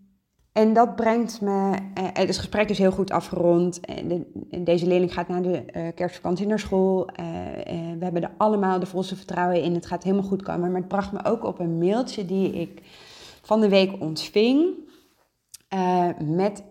en 0.52 0.74
dat 0.74 0.96
brengt 0.96 1.42
me. 1.42 1.78
Eh, 1.94 2.04
het 2.14 2.38
gesprek 2.38 2.70
is 2.70 2.78
heel 2.78 2.92
goed 2.92 3.12
afgerond. 3.12 3.84
De, 3.84 4.26
deze 4.64 4.88
leerling 4.88 5.14
gaat 5.14 5.28
na 5.28 5.40
de 5.40 5.66
uh, 5.76 5.88
kerstvakantie 5.96 6.48
naar 6.48 6.60
school. 6.60 7.10
Uh, 7.10 7.16
we 7.98 8.04
hebben 8.04 8.24
er 8.24 8.34
allemaal 8.38 8.80
de 8.80 8.86
volste 8.86 9.16
vertrouwen 9.16 9.62
in. 9.62 9.74
Het 9.74 9.86
gaat 9.86 10.04
helemaal 10.04 10.28
goed 10.28 10.44
komen. 10.44 10.72
Maar 10.72 10.80
het 10.80 10.88
bracht 10.88 11.12
me 11.12 11.26
ook 11.26 11.44
op 11.44 11.60
een 11.60 11.78
mailtje 11.78 12.26
die 12.26 12.54
ik 12.54 12.82
van 13.42 13.62
de 13.62 13.70
week 13.70 14.02
ontving. 14.02 14.74
met. 16.20 16.64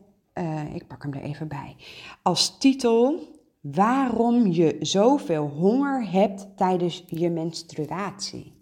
ik 0.72 0.86
pak 0.86 1.02
hem 1.02 1.12
er 1.12 1.22
even 1.22 1.48
bij. 1.48 1.76
Als 2.22 2.58
titel 2.58 3.32
waarom 3.72 4.46
je 4.46 4.76
zoveel 4.80 5.46
honger 5.48 6.10
hebt 6.10 6.56
tijdens 6.56 7.04
je 7.06 7.30
menstruatie. 7.30 8.52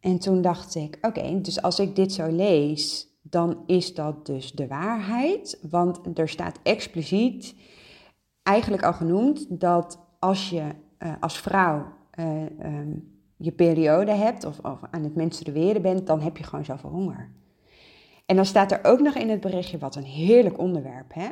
En 0.00 0.18
toen 0.18 0.42
dacht 0.42 0.74
ik, 0.74 0.98
oké, 1.00 1.40
dus 1.40 1.62
als 1.62 1.78
ik 1.78 1.96
dit 1.96 2.12
zo 2.12 2.30
lees, 2.30 3.08
dan 3.22 3.62
is 3.66 3.94
dat 3.94 4.26
dus 4.26 4.52
de 4.52 4.66
waarheid. 4.66 5.58
Want 5.70 6.18
er 6.18 6.28
staat 6.28 6.58
expliciet, 6.62 7.54
eigenlijk 8.42 8.82
al 8.82 8.92
genoemd, 8.92 9.60
dat 9.60 9.98
als 10.18 10.50
je 10.50 10.62
uh, 10.98 11.12
als 11.20 11.38
vrouw 11.38 11.86
uh, 12.18 12.42
um, 12.62 13.18
je 13.36 13.52
periode 13.52 14.12
hebt 14.12 14.44
of, 14.44 14.58
of 14.58 14.80
aan 14.90 15.02
het 15.02 15.14
menstrueren 15.14 15.82
bent, 15.82 16.06
dan 16.06 16.20
heb 16.20 16.36
je 16.36 16.44
gewoon 16.44 16.64
zoveel 16.64 16.90
honger. 16.90 17.30
En 18.26 18.36
dan 18.36 18.46
staat 18.46 18.72
er 18.72 18.84
ook 18.84 19.00
nog 19.00 19.14
in 19.14 19.28
het 19.28 19.40
berichtje, 19.40 19.78
wat 19.78 19.96
een 19.96 20.04
heerlijk 20.04 20.58
onderwerp, 20.58 21.14
hè? 21.14 21.28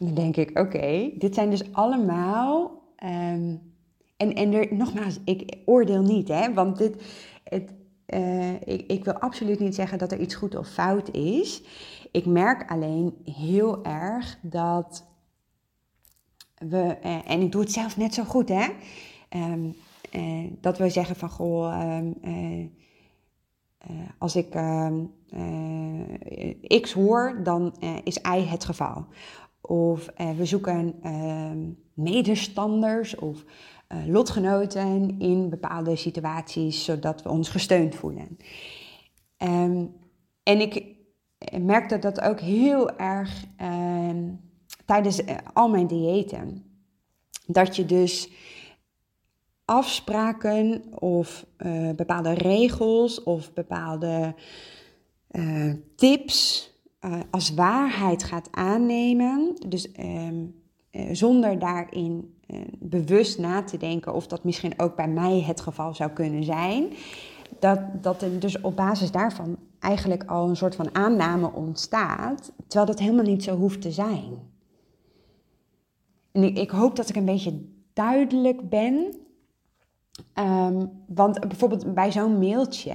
Dan 0.00 0.14
denk 0.14 0.36
ik, 0.36 0.58
oké, 0.58 1.10
dit 1.18 1.34
zijn 1.34 1.50
dus 1.50 1.72
allemaal. 1.72 2.82
Um, 3.04 3.72
en, 4.16 4.34
en 4.34 4.52
er, 4.52 4.74
nogmaals, 4.74 5.18
ik 5.24 5.56
oordeel 5.64 6.02
niet, 6.02 6.28
hè, 6.28 6.52
want 6.52 6.78
dit, 6.78 7.02
het, 7.44 7.72
uh, 8.06 8.54
ik, 8.54 8.84
ik 8.86 9.04
wil 9.04 9.14
absoluut 9.14 9.60
niet 9.60 9.74
zeggen 9.74 9.98
dat 9.98 10.12
er 10.12 10.20
iets 10.20 10.34
goed 10.34 10.56
of 10.56 10.68
fout 10.68 11.10
is. 11.10 11.62
Ik 12.10 12.26
merk 12.26 12.70
alleen 12.70 13.14
heel 13.24 13.84
erg 13.84 14.38
dat 14.42 15.06
we, 16.58 16.96
uh, 17.04 17.30
en 17.30 17.40
ik 17.40 17.52
doe 17.52 17.60
het 17.60 17.72
zelf 17.72 17.96
net 17.96 18.14
zo 18.14 18.24
goed, 18.24 18.48
hè, 18.48 18.68
um, 19.36 19.74
uh, 20.12 20.50
dat 20.60 20.78
we 20.78 20.88
zeggen 20.88 21.16
van 21.16 21.30
goh. 21.30 21.96
Um, 21.96 22.78
als 24.18 24.36
ik 24.36 24.58
X 26.80 26.92
hoor, 26.92 27.40
dan 27.42 27.74
is 28.04 28.16
Y 28.16 28.40
het 28.40 28.64
geval. 28.64 29.04
Of 29.70 30.08
eh, 30.08 30.30
we 30.30 30.44
zoeken 30.44 30.94
uh, 31.02 31.50
medestanders 31.94 33.14
of 33.14 33.44
uh, 33.88 34.06
lotgenoten 34.06 35.18
in 35.18 35.48
bepaalde 35.48 35.96
situaties, 35.96 36.84
zodat 36.84 37.22
we 37.22 37.28
ons 37.28 37.48
gesteund 37.48 37.94
voelen. 37.94 38.38
Um, 39.38 39.94
en 40.42 40.60
ik 40.60 40.84
merkte 41.60 41.98
dat 41.98 42.20
ook 42.20 42.40
heel 42.40 42.96
erg 42.96 43.44
ehm, 43.56 44.28
tijdens 44.86 45.24
eh, 45.24 45.36
al 45.52 45.68
mijn 45.68 45.86
diëten. 45.86 46.64
Dat 47.46 47.76
je 47.76 47.86
dus 47.86 48.30
afspraken 49.64 50.82
of 50.98 51.46
bepaalde 51.96 52.32
regels 52.32 53.22
of 53.22 53.52
bepaalde 53.52 54.34
tips 55.96 56.69
uh, 57.04 57.20
als 57.30 57.54
waarheid 57.54 58.24
gaat 58.24 58.48
aannemen, 58.50 59.56
dus 59.68 59.88
um, 60.00 60.54
uh, 60.92 61.08
zonder 61.12 61.58
daarin 61.58 62.34
uh, 62.46 62.60
bewust 62.78 63.38
na 63.38 63.62
te 63.62 63.76
denken 63.76 64.14
of 64.14 64.26
dat 64.26 64.44
misschien 64.44 64.80
ook 64.80 64.96
bij 64.96 65.08
mij 65.08 65.40
het 65.40 65.60
geval 65.60 65.94
zou 65.94 66.10
kunnen 66.10 66.44
zijn, 66.44 66.92
dat, 67.58 67.80
dat 68.02 68.22
er 68.22 68.40
dus 68.40 68.60
op 68.60 68.76
basis 68.76 69.10
daarvan 69.10 69.56
eigenlijk 69.78 70.24
al 70.24 70.48
een 70.48 70.56
soort 70.56 70.74
van 70.74 70.94
aanname 70.94 71.52
ontstaat, 71.52 72.52
terwijl 72.66 72.90
dat 72.90 72.98
helemaal 72.98 73.24
niet 73.24 73.44
zo 73.44 73.56
hoeft 73.56 73.80
te 73.80 73.92
zijn. 73.92 74.48
En 76.32 76.54
ik, 76.54 76.70
hoop 76.70 76.96
dat 76.96 77.08
ik 77.08 77.16
een 77.16 77.24
beetje 77.24 77.64
duidelijk 77.92 78.68
ben, 78.68 79.16
um, 80.34 80.90
want 81.06 81.40
bijvoorbeeld 81.40 81.94
bij 81.94 82.12
zo'n 82.12 82.38
mailtje, 82.38 82.94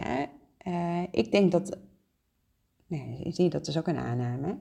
ik 1.12 1.32
denk 1.32 1.52
dat 1.52 1.78
Nee, 2.88 3.32
zie 3.32 3.44
je, 3.44 3.50
dat 3.50 3.68
is 3.68 3.78
ook 3.78 3.88
een 3.88 3.98
aanname. 3.98 4.58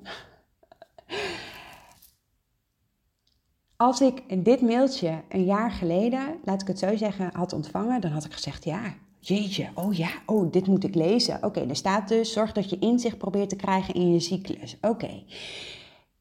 Als 3.76 4.00
ik 4.00 4.44
dit 4.44 4.60
mailtje 4.60 5.22
een 5.28 5.44
jaar 5.44 5.70
geleden, 5.70 6.38
laat 6.44 6.60
ik 6.60 6.68
het 6.68 6.78
zo 6.78 6.96
zeggen, 6.96 7.30
had 7.32 7.52
ontvangen, 7.52 8.00
dan 8.00 8.10
had 8.10 8.24
ik 8.24 8.32
gezegd: 8.32 8.64
ja, 8.64 8.94
jeetje, 9.20 9.68
oh 9.74 9.94
ja, 9.94 10.10
oh, 10.26 10.52
dit 10.52 10.66
moet 10.66 10.84
ik 10.84 10.94
lezen. 10.94 11.42
Oké, 11.42 11.60
er 11.60 11.76
staat 11.76 12.08
dus: 12.08 12.32
zorg 12.32 12.52
dat 12.52 12.70
je 12.70 12.78
inzicht 12.78 13.18
probeert 13.18 13.48
te 13.48 13.56
krijgen 13.56 13.94
in 13.94 14.12
je 14.12 14.20
cyclus. 14.20 14.76
Oké. 14.80 15.22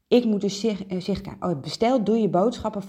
Ik 0.08 0.24
moet 0.24 0.40
dus 0.40 0.64
eh, 0.64 1.00
zicht 1.00 1.20
krijgen. 1.20 1.48
Oh, 1.48 1.60
bestel, 1.60 2.04
doe 2.04 2.16
je 2.18 2.28
boodschappen 2.28 2.82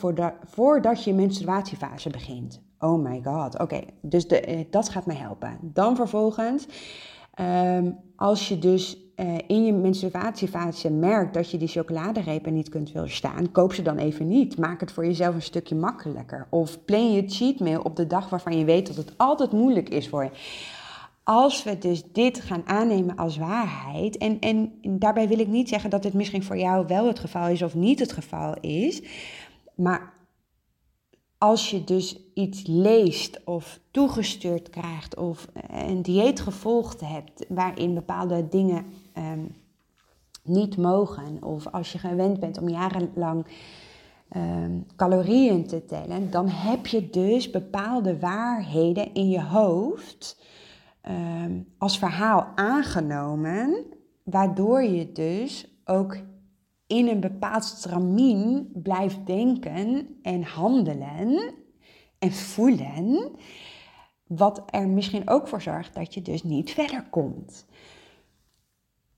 voordat, 0.46 1.04
je 1.04 1.14
menstruatiefase 1.14 2.10
begint. 2.10 2.62
Oh 2.80 3.04
my 3.04 3.22
god. 3.24 3.60
Oké, 3.60 3.82
dus 4.02 4.28
de, 4.28 4.40
eh, 4.40 4.66
dat 4.70 4.90
gaat 4.90 5.06
me 5.06 5.14
helpen. 5.14 5.58
Dan 5.62 5.96
vervolgens 5.96 6.68
Ehm, 7.36 7.92
als 8.16 8.48
je 8.48 8.60
dus 8.60 8.98
uh, 9.16 9.36
in 9.48 9.66
je 9.66 9.74
menstruatiefase 9.74 10.92
merkt 10.92 11.34
dat 11.34 11.52
je 11.52 11.58
die 11.58 11.68
chocoladerepen 11.68 12.54
niet 12.54 12.70
kunt 12.70 12.92
weerstaan, 12.92 13.52
koop 13.52 13.74
ze 13.74 13.82
dan 13.82 13.98
even 13.98 14.28
niet. 14.28 14.58
Maak 14.58 14.80
het 14.80 14.92
voor 14.92 15.06
jezelf 15.06 15.36
een 15.36 15.42
stukje 15.42 15.76
makkelijker. 15.76 16.48
Of 16.50 16.86
plan 16.86 17.14
je 17.14 17.24
cheatmeal 17.28 17.82
op 17.82 17.96
de 17.96 18.08
dag 18.08 18.30
waarvan 18.30 18.58
je 18.58 18.66
weet 18.66 18.88
dat 18.88 18.96
het 18.96 19.14
altijd 19.18 19.52
moeilijk 19.52 19.90
is 19.90 20.10
voor 20.10 20.24
je. 20.24 20.30
Als 21.24 21.64
we 21.64 21.78
dus 21.78 22.04
dit 22.12 22.42
gaan 22.42 22.62
aannemen 22.66 23.16
als 23.16 23.38
waarheid, 23.38 24.18
en, 24.18 24.40
en 24.40 24.74
daarbij 24.84 25.28
wil 25.28 25.40
ik 25.40 25.48
niet 25.48 25.70
zeggen 25.70 25.90
dat 25.90 26.04
dit 26.04 26.14
misschien 26.14 26.44
voor 26.44 26.58
jou 26.58 26.88
wel 26.88 27.08
het 27.08 27.20
geval 27.20 27.48
is 27.48 27.62
of 27.62 27.76
niet 27.76 28.00
het 28.00 28.12
geval 28.12 28.56
is, 28.62 29.02
maar 29.76 30.14
als 31.38 31.70
je 31.70 31.84
dus 31.84 32.18
iets 32.34 32.64
leest 32.68 33.42
of 33.46 33.80
toegestuurd 33.92 34.70
krijgt 34.70 35.18
of 35.18 35.48
een 35.70 36.02
dieet 36.02 36.40
gevolgd 36.40 37.02
hebt 37.02 37.46
waarin 37.50 37.94
bepaalde 37.94 38.48
dingen 38.48 38.86
ehm, 39.14 39.46
niet 40.44 40.78
mogen, 40.78 41.44
of 41.44 41.68
als 41.68 41.92
je 41.92 41.98
gewend 41.98 42.40
bent 42.40 42.58
om 42.58 42.70
jarenlang 42.70 43.46
um, 44.36 44.86
calorieën 44.96 45.68
te 45.68 45.86
tellen, 45.86 46.32
dan 46.32 46.48
heb 46.48 46.88
je 46.88 47.10
dus 47.10 47.50
bepaalde 47.50 48.20
waarheden 48.20 49.14
in 49.14 49.30
je 49.30 49.44
hoofd 49.44 50.42
ehm, 51.02 51.60
als 51.78 51.98
verhaal 51.98 52.48
aangenomen, 52.56 53.86
waardoor 54.24 54.84
je 54.84 55.12
dus 55.12 55.68
ook 55.86 56.18
in 56.88 57.08
een 57.08 57.20
bepaald 57.20 57.64
stramien 57.64 58.70
blijft 58.74 59.26
denken 59.26 60.08
en 60.22 60.44
handelen 60.44 61.54
en 62.20 62.32
voelen, 62.32 63.32
wat 64.28 64.64
er 64.70 64.88
misschien 64.88 65.30
ook 65.30 65.48
voor 65.48 65.62
zorgt 65.62 65.96
dat 65.96 66.14
je 66.14 66.22
dus 66.22 66.44
niet 66.44 66.72
verder 66.72 67.04
komt. 67.10 67.66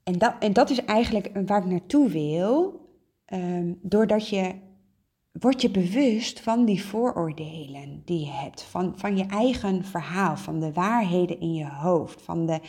En 0.04 0.18
dat, 0.18 0.36
en 0.40 0.54
dat 0.54 0.70
is 0.70 0.86
eigenlijk 0.86 1.32
waar 1.46 1.64
ik 1.64 1.70
naartoe 1.70 2.10
wil, 2.10 2.82
um, 3.34 3.80
doordat 3.82 4.30
je 4.30 4.56
word 5.32 5.62
je 5.62 5.70
bewust 5.70 6.40
van 6.40 6.66
die 6.66 6.84
vooroordelen 6.84 8.02
die 8.06 8.20
je 8.20 8.32
hebt, 8.32 8.64
van, 8.64 8.94
van 8.96 9.18
je 9.18 9.26
eigen 9.26 9.86
verhaal, 9.86 10.38
van 10.38 10.60
de 10.60 10.74
waarheden 10.74 11.40
in 11.40 11.54
je 11.54 11.70
hoofd, 11.70 12.22
van 12.22 12.46
de 12.46 12.60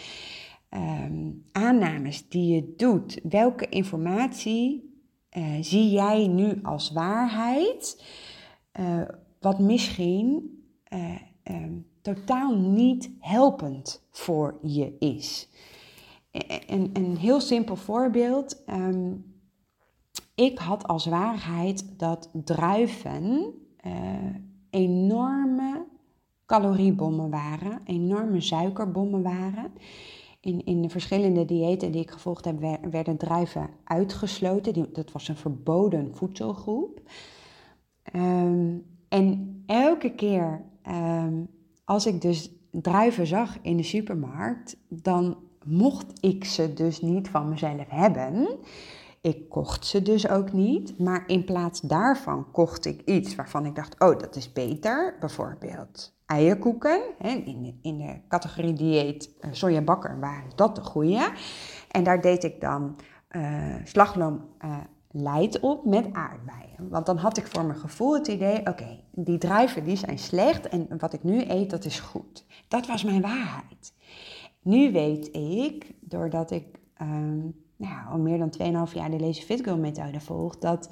um, 0.70 1.44
aannames 1.52 2.28
die 2.28 2.54
je 2.54 2.74
doet. 2.76 3.20
Welke 3.22 3.68
informatie 3.68 4.87
uh, 5.36 5.56
zie 5.60 5.90
jij 5.90 6.26
nu 6.26 6.58
als 6.62 6.90
waarheid, 6.90 8.04
uh, 8.80 9.02
wat 9.40 9.58
misschien 9.58 10.56
uh, 10.92 11.14
um, 11.44 11.86
totaal 12.02 12.56
niet 12.56 13.10
helpend 13.20 14.06
voor 14.10 14.58
je 14.62 14.96
is. 14.98 15.48
Een, 16.66 16.90
een 16.92 17.16
heel 17.16 17.40
simpel 17.40 17.76
voorbeeld. 17.76 18.62
Um, 18.66 19.36
ik 20.34 20.58
had 20.58 20.86
als 20.86 21.06
waarheid 21.06 21.98
dat 21.98 22.30
druiven 22.32 23.54
enorme 24.70 25.86
caloriebommen 26.46 27.30
waren, 27.30 27.80
enorme 27.84 28.40
suikerbommen 28.40 29.22
waren 29.22 29.72
in, 30.40 30.64
in 30.64 30.82
de 30.82 30.88
verschillende 30.88 31.44
diëten 31.44 31.92
die 31.92 32.00
ik 32.00 32.10
gevolgd 32.10 32.44
heb, 32.44 32.78
werden 32.90 33.16
druiven 33.16 33.70
uitgesloten. 33.84 34.72
Die, 34.72 34.90
dat 34.92 35.12
was 35.12 35.28
een 35.28 35.36
verboden 35.36 36.14
voedselgroep. 36.14 37.00
Ehm, 38.02 38.76
en 39.08 39.62
elke 39.66 40.14
keer 40.14 40.64
um, 40.88 41.48
als 41.84 42.06
ik 42.06 42.20
dus 42.20 42.50
druiven 42.70 43.26
zag 43.26 43.58
in 43.62 43.76
de 43.76 43.82
supermarkt, 43.82 44.76
dan 44.88 45.36
mocht 45.64 46.24
ik 46.24 46.44
ze 46.44 46.72
dus 46.72 47.00
niet 47.00 47.28
van 47.28 47.48
mezelf 47.48 47.88
hebben. 47.88 48.48
Ik 49.28 49.48
kocht 49.48 49.86
ze 49.86 50.02
dus 50.02 50.28
ook 50.28 50.52
niet, 50.52 50.98
maar 50.98 51.24
in 51.26 51.44
plaats 51.44 51.80
daarvan 51.80 52.50
kocht 52.50 52.84
ik 52.84 53.02
iets 53.04 53.34
waarvan 53.34 53.66
ik 53.66 53.74
dacht, 53.74 54.00
oh, 54.00 54.18
dat 54.18 54.36
is 54.36 54.52
beter. 54.52 55.16
Bijvoorbeeld 55.20 56.16
eierkoeken. 56.26 57.00
In, 57.18 57.62
de, 57.62 57.74
in 57.82 57.98
de 57.98 58.20
categorie 58.28 58.72
dieet 58.72 59.30
uh, 59.40 59.50
sojabakker 59.52 60.20
waren 60.20 60.50
dat 60.54 60.74
de 60.74 60.82
goede. 60.82 61.32
En 61.90 62.04
daar 62.04 62.20
deed 62.20 62.44
ik 62.44 62.60
dan 62.60 62.96
uh, 63.30 63.74
slagroom 63.84 64.48
leid 65.10 65.60
op 65.60 65.84
met 65.84 66.12
aardbeien. 66.12 66.88
Want 66.88 67.06
dan 67.06 67.16
had 67.16 67.36
ik 67.36 67.46
voor 67.46 67.64
mijn 67.64 67.78
gevoel 67.78 68.14
het 68.14 68.26
idee, 68.26 68.58
oké, 68.66 69.00
die 69.12 69.38
druiven 69.38 69.84
die 69.84 69.96
zijn 69.96 70.18
slecht 70.18 70.68
en 70.68 70.88
wat 70.98 71.12
ik 71.12 71.22
nu 71.22 71.44
eet, 71.48 71.70
dat 71.70 71.84
is 71.84 72.00
goed. 72.00 72.44
Dat 72.68 72.86
was 72.86 73.04
mijn 73.04 73.20
waarheid. 73.20 73.94
Nu 74.62 74.92
weet 74.92 75.36
ik, 75.36 75.94
doordat 76.00 76.50
ik 76.50 76.78
um, 77.00 77.66
nou, 77.78 78.08
al 78.10 78.18
meer 78.18 78.38
dan 78.38 78.86
2,5 78.88 78.94
jaar 78.94 79.10
de 79.10 79.20
Lazy 79.20 79.42
Fit 79.42 79.62
Girl 79.62 79.76
methode 79.76 80.20
volg, 80.20 80.58
dat 80.58 80.90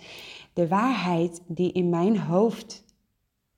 de 0.52 0.68
waarheid 0.68 1.42
die 1.46 1.72
in 1.72 1.88
mijn 1.88 2.18
hoofd 2.18 2.84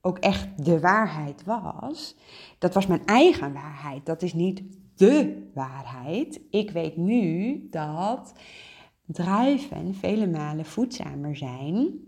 ook 0.00 0.18
echt 0.18 0.64
de 0.64 0.80
waarheid 0.80 1.44
was, 1.44 2.16
dat 2.58 2.74
was 2.74 2.86
mijn 2.86 3.04
eigen 3.06 3.52
waarheid. 3.52 4.06
Dat 4.06 4.22
is 4.22 4.32
niet 4.32 4.62
de 4.94 5.48
waarheid. 5.54 6.40
Ik 6.50 6.70
weet 6.70 6.96
nu 6.96 7.66
dat 7.70 8.32
druiven 9.06 9.94
vele 9.94 10.26
malen 10.26 10.64
voedzamer 10.64 11.36
zijn 11.36 12.06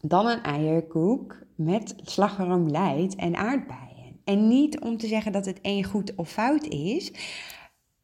dan 0.00 0.26
een 0.26 0.42
eierkoek 0.42 1.38
met 1.54 1.94
slagroom 2.02 2.68
light 2.68 3.14
en 3.14 3.36
aardbeien. 3.36 4.20
En 4.24 4.48
niet 4.48 4.80
om 4.80 4.96
te 4.96 5.06
zeggen 5.06 5.32
dat 5.32 5.46
het 5.46 5.60
één 5.60 5.84
goed 5.84 6.14
of 6.14 6.30
fout 6.30 6.66
is, 6.66 7.12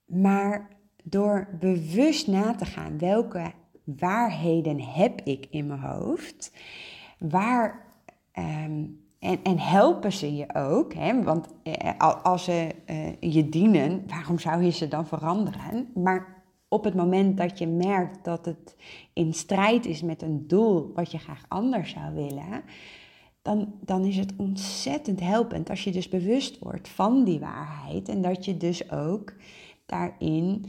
maar 0.05 0.76
door 1.09 1.49
bewust 1.61 2.27
na 2.27 2.55
te 2.55 2.65
gaan 2.65 2.99
welke 2.99 3.53
waarheden 3.85 4.81
heb 4.81 5.21
ik 5.21 5.47
in 5.51 5.67
mijn 5.67 5.81
hoofd, 5.81 6.53
waar 7.19 7.87
um, 8.39 9.05
en, 9.19 9.39
en 9.43 9.59
helpen 9.59 10.13
ze 10.13 10.37
je 10.37 10.55
ook, 10.55 10.95
hè? 10.95 11.23
want 11.23 11.49
eh, 11.63 12.23
als 12.23 12.45
ze 12.45 12.75
eh, 12.85 13.21
je 13.21 13.49
dienen, 13.49 14.05
waarom 14.07 14.39
zou 14.39 14.63
je 14.63 14.71
ze 14.71 14.89
dan 14.89 15.07
veranderen? 15.07 15.89
Maar 15.95 16.45
op 16.69 16.85
het 16.85 16.95
moment 16.95 17.37
dat 17.37 17.59
je 17.59 17.67
merkt 17.67 18.25
dat 18.25 18.45
het 18.45 18.77
in 19.13 19.35
strijd 19.35 19.87
is 19.87 20.03
met 20.03 20.23
een 20.23 20.47
doel 20.47 20.93
wat 20.95 21.11
je 21.11 21.19
graag 21.19 21.45
anders 21.49 21.91
zou 21.91 22.15
willen, 22.15 22.63
dan, 23.43 23.75
dan 23.81 24.05
is 24.05 24.17
het 24.17 24.33
ontzettend 24.37 25.21
helpend 25.21 25.71
als 25.71 25.85
je 25.85 25.91
dus 25.91 26.09
bewust 26.09 26.59
wordt 26.59 26.89
van 26.89 27.25
die 27.25 27.41
waarheid 27.41 28.09
en 28.09 28.23
dat 28.23 28.45
je 28.45 28.57
dus 28.57 28.91
ook 28.91 29.35
daarin 29.87 30.67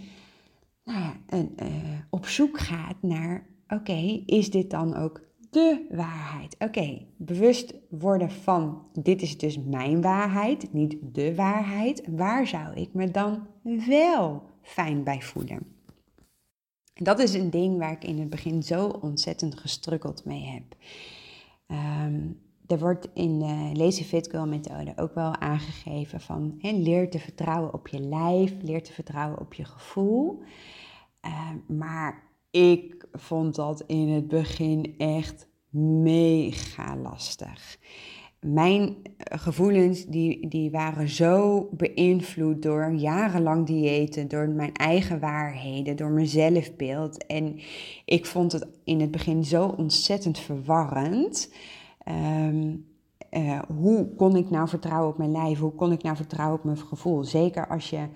nou 0.88 1.50
uh, 1.63 1.67
op 2.10 2.26
zoek 2.26 2.60
gaat 2.60 3.02
naar, 3.02 3.47
oké, 3.67 4.21
is 4.26 4.52
dit 4.52 4.69
dan 4.69 4.95
ook 4.95 5.21
de 5.50 5.86
waarheid. 5.89 6.56
Oké, 6.60 7.06
bewust 7.17 7.73
worden 7.89 8.32
van 8.32 8.88
dit 8.93 9.21
is 9.21 9.38
dus 9.38 9.60
mijn 9.60 10.02
waarheid, 10.02 10.73
niet 10.73 10.97
de 11.02 11.36
waarheid. 11.36 12.04
Waar 12.08 12.47
zou 12.47 12.73
ik 12.76 12.93
me 12.93 13.12
dan 13.12 13.47
wel 13.88 14.43
fijn 14.62 15.04
bij 15.04 15.21
voelen? 15.21 15.76
En 16.93 17.04
dat 17.04 17.19
is 17.19 17.34
een 17.34 17.50
ding 17.50 17.78
waar 17.78 17.91
ik 17.91 18.04
in 18.04 18.19
het 18.19 18.30
begin 18.30 18.63
zo 18.63 18.88
ontzettend 18.88 19.60
gestrukkeld 19.60 20.26
mee 20.26 20.43
heb. 20.43 20.76
Um, 21.67 22.39
er 22.68 22.80
wordt 22.80 23.08
in 23.14 23.40
de 23.40 23.70
Lazy 23.74 24.04
Fit 24.04 24.30
Girl 24.30 24.48
methode 24.48 24.94
ook 24.96 25.14
wel 25.14 25.36
aangegeven 25.36 26.22
van 26.22 26.58
leer 26.62 27.10
te 27.10 27.20
vertrouwen 27.20 27.74
op 27.74 27.88
je 27.88 28.00
lijf, 28.00 28.54
leer 28.62 28.84
te 28.84 28.94
vertrouwen 28.94 29.40
op 29.40 29.54
je 29.54 29.66
gevoel. 29.66 30.42
Uh, 31.26 31.50
maar 31.78 32.24
ik 32.52 33.06
vond 33.12 33.56
dat 33.56 33.84
in 33.88 34.08
het 34.10 34.28
begin 34.28 34.96
echt 34.98 35.48
mega 35.70 36.96
lastig. 36.96 37.78
Mijn 38.40 38.96
gevoelens 39.18 40.06
die, 40.06 40.48
die 40.48 40.72
waren 40.72 41.10
zo 41.10 41.68
beïnvloed 41.72 42.62
door 42.62 42.94
jarenlang 42.94 43.66
diëten, 43.66 44.28
door 44.28 44.50
mijn 44.50 44.74
eigen 44.74 45.20
waarheden, 45.20 45.96
door 45.96 46.10
mijn 46.10 46.28
zelfbeeld. 46.28 47.26
En 47.26 47.60
ik 48.06 48.26
vond 48.26 48.52
het 48.52 48.68
in 48.84 49.00
het 49.02 49.12
begin 49.12 49.46
zo 49.46 49.68
ontzettend 49.68 50.40
verwarrend. 50.40 51.50
Um, 52.10 52.86
uh, 53.32 53.62
hoe 53.62 54.15
kon 54.15 54.36
ik 54.36 54.50
nou 54.50 54.67
vertrouwen 54.67 55.10
op 55.10 55.17
mijn 55.17 55.32
lijf? 55.32 55.60
Hoe 55.60 55.72
kon 55.72 55.91
ik 55.91 56.04
nou 56.04 56.15
vertrouwen 56.15 56.58
op 56.58 56.63
mijn 56.63 56.78
gevoel? 56.78 57.24
Zeker 57.24 57.67
als 57.67 57.89
je 57.89 58.08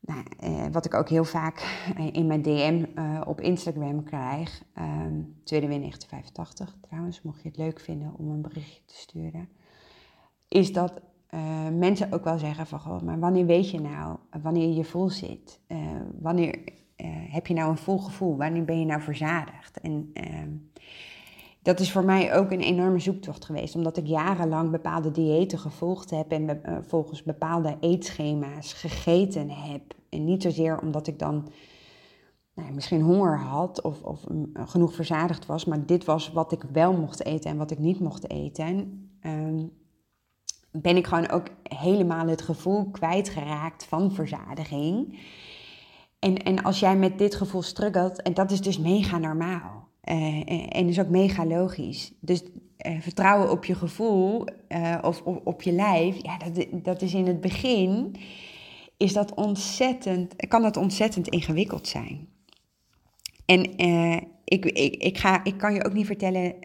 nou, 0.00 0.22
eh, 0.38 0.66
wat 0.72 0.84
ik 0.84 0.94
ook 0.94 1.08
heel 1.08 1.24
vaak 1.24 1.82
in 2.12 2.26
mijn 2.26 2.42
DM 2.42 2.84
op 3.26 3.40
Instagram 3.40 4.02
krijg, 4.02 4.62
um, 4.78 5.36
tweede 5.44 5.66
win 5.66 5.80
1985 5.80 6.76
trouwens, 6.80 7.22
mocht 7.22 7.42
je 7.42 7.48
het 7.48 7.56
leuk 7.56 7.80
vinden 7.80 8.14
om 8.18 8.30
een 8.30 8.42
berichtje 8.42 8.82
te 8.84 8.94
sturen, 8.94 9.48
is 10.48 10.72
dat 10.72 11.00
mensen 11.72 12.12
ook 12.12 12.24
wel 12.24 12.38
zeggen 12.38 12.66
van, 12.66 12.80
goh, 12.80 13.00
maar 13.00 13.18
wanneer 13.18 13.46
weet 13.46 13.70
je 13.70 13.80
nou 13.80 14.16
wanneer 14.42 14.74
je 14.74 14.84
vol 14.84 15.10
zit? 15.10 15.60
Wanneer 16.20 16.58
heb 17.30 17.46
je 17.46 17.54
nou 17.54 17.70
een 17.70 17.76
vol 17.76 17.98
gevoel? 17.98 18.36
Wanneer 18.36 18.64
ben 18.64 18.80
je 18.80 18.86
nou 18.86 19.00
verzadigd? 19.00 19.80
En 19.80 20.10
ehm, 20.12 20.50
dat 21.62 21.80
is 21.80 21.92
voor 21.92 22.04
mij 22.04 22.34
ook 22.34 22.50
een 22.50 22.60
enorme 22.60 22.98
zoektocht 22.98 23.44
geweest, 23.44 23.74
omdat 23.74 23.96
ik 23.96 24.06
jarenlang 24.06 24.70
bepaalde 24.70 25.10
diëten 25.10 25.58
gevolgd 25.58 26.10
heb 26.10 26.32
en 26.32 26.42
uh, 26.42 26.76
volgens 26.86 27.22
bepaalde 27.22 27.76
eetschema's 27.80 28.72
gegeten 28.72 29.50
heb. 29.50 29.82
En 30.08 30.24
niet 30.24 30.42
zozeer 30.42 30.80
omdat 30.80 31.06
ik 31.06 31.18
dan 31.18 31.48
nou, 32.54 32.72
misschien 32.72 33.02
honger 33.02 33.38
had 33.38 33.82
of, 33.82 34.02
of 34.02 34.28
mm, 34.28 34.50
genoeg 34.54 34.94
verzadigd 34.94 35.46
was, 35.46 35.64
maar 35.64 35.86
dit 35.86 36.04
was 36.04 36.32
wat 36.32 36.52
ik 36.52 36.62
wel 36.72 36.92
mocht 36.92 37.24
eten 37.24 37.50
en 37.50 37.56
wat 37.56 37.70
ik 37.70 37.78
niet 37.78 38.00
mocht 38.00 38.30
eten. 38.30 39.08
Um, 39.22 39.72
ben 40.70 40.96
ik 40.96 41.06
gewoon 41.06 41.28
ook 41.28 41.46
helemaal 41.62 42.26
het 42.26 42.42
gevoel 42.42 42.90
kwijtgeraakt 42.90 43.84
van 43.84 44.12
verzadiging. 44.12 45.18
En, 46.18 46.36
en 46.36 46.62
als 46.62 46.80
jij 46.80 46.96
met 46.96 47.18
dit 47.18 47.34
gevoel 47.34 47.62
struggelt, 47.62 48.22
en 48.22 48.34
dat 48.34 48.50
is 48.50 48.60
dus 48.60 48.78
mega 48.78 49.18
normaal. 49.18 49.87
Uh, 50.10 50.76
en 50.76 50.88
is 50.88 51.00
ook 51.00 51.08
mega 51.08 51.46
logisch. 51.46 52.12
Dus 52.20 52.42
uh, 52.42 53.00
vertrouwen 53.00 53.50
op 53.50 53.64
je 53.64 53.74
gevoel 53.74 54.44
of, 55.02 55.22
of, 55.22 55.36
op 55.44 55.62
je 55.62 55.72
lijf, 55.72 56.16
ja, 56.22 56.38
dat, 56.38 56.66
dat 56.72 57.02
is 57.02 57.14
in 57.14 57.26
het 57.26 57.40
begin, 57.40 58.14
is 58.96 59.12
dat 59.12 59.34
ontzettend, 59.34 60.46
kan 60.48 60.62
dat 60.62 60.76
ontzettend 60.76 61.28
ingewikkeld 61.28 61.88
zijn. 61.88 62.28
En 63.46 63.78
ik, 64.44 64.64
ik, 64.64 64.96
ik, 64.96 65.18
ga, 65.18 65.44
ik 65.44 65.58
kan 65.58 65.74
je 65.74 65.84
ook 65.84 65.92
niet 65.92 66.06
vertellen, 66.06 66.60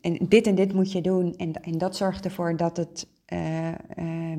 en 0.00 0.18
dit 0.28 0.46
en 0.46 0.54
dit 0.54 0.72
moet 0.72 0.92
je 0.92 1.00
doen 1.00 1.34
en, 1.36 1.52
en 1.52 1.78
dat 1.78 1.96
zorgt 1.96 2.24
ervoor 2.24 2.56
dat 2.56 2.76
het 2.76 3.06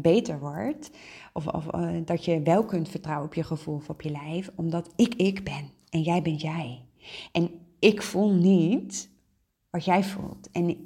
beter 0.01 0.39
wordt. 0.39 0.91
Of, 1.33 1.47
of 1.47 1.65
dat 2.05 2.25
je 2.25 2.41
wel 2.41 2.65
kunt 2.65 2.89
vertrouwen 2.89 3.25
op 3.25 3.33
je 3.33 3.43
gevoel 3.43 3.75
of 3.75 3.89
op 3.89 4.01
je 4.01 4.11
lijf, 4.11 4.51
omdat 4.55 4.93
ik 4.95 5.13
ik 5.15 5.43
ben 5.43 5.69
en 5.89 6.01
jij 6.01 6.21
bent 6.21 6.41
jij. 6.41 6.81
En 7.31 7.49
ik 7.79 8.01
voel 8.01 8.33
niet 8.33 9.09
wat 9.69 9.85
jij 9.85 10.03
voelt. 10.03 10.51
En 10.51 10.83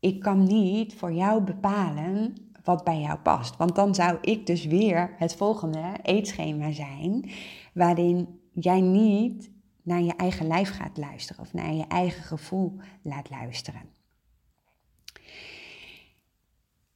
ik 0.00 0.20
kan 0.20 0.42
niet 0.42 0.94
voor 0.94 1.12
jou 1.12 1.42
bepalen 1.42 2.34
wat 2.64 2.84
bij 2.84 3.00
jou 3.00 3.18
past. 3.18 3.56
Want 3.56 3.74
dan 3.74 3.94
zou 3.94 4.18
ik 4.20 4.46
dus 4.46 4.64
weer 4.64 5.14
het 5.16 5.34
volgende 5.34 5.92
eetschema 6.02 6.72
zijn, 6.72 7.30
waarin 7.74 8.40
jij 8.52 8.80
niet 8.80 9.50
naar 9.82 10.02
je 10.02 10.16
eigen 10.16 10.46
lijf 10.46 10.70
gaat 10.70 10.96
luisteren 10.96 11.42
of 11.42 11.52
naar 11.52 11.72
je 11.72 11.86
eigen 11.86 12.22
gevoel 12.22 12.76
laat 13.02 13.30
luisteren. 13.30 13.82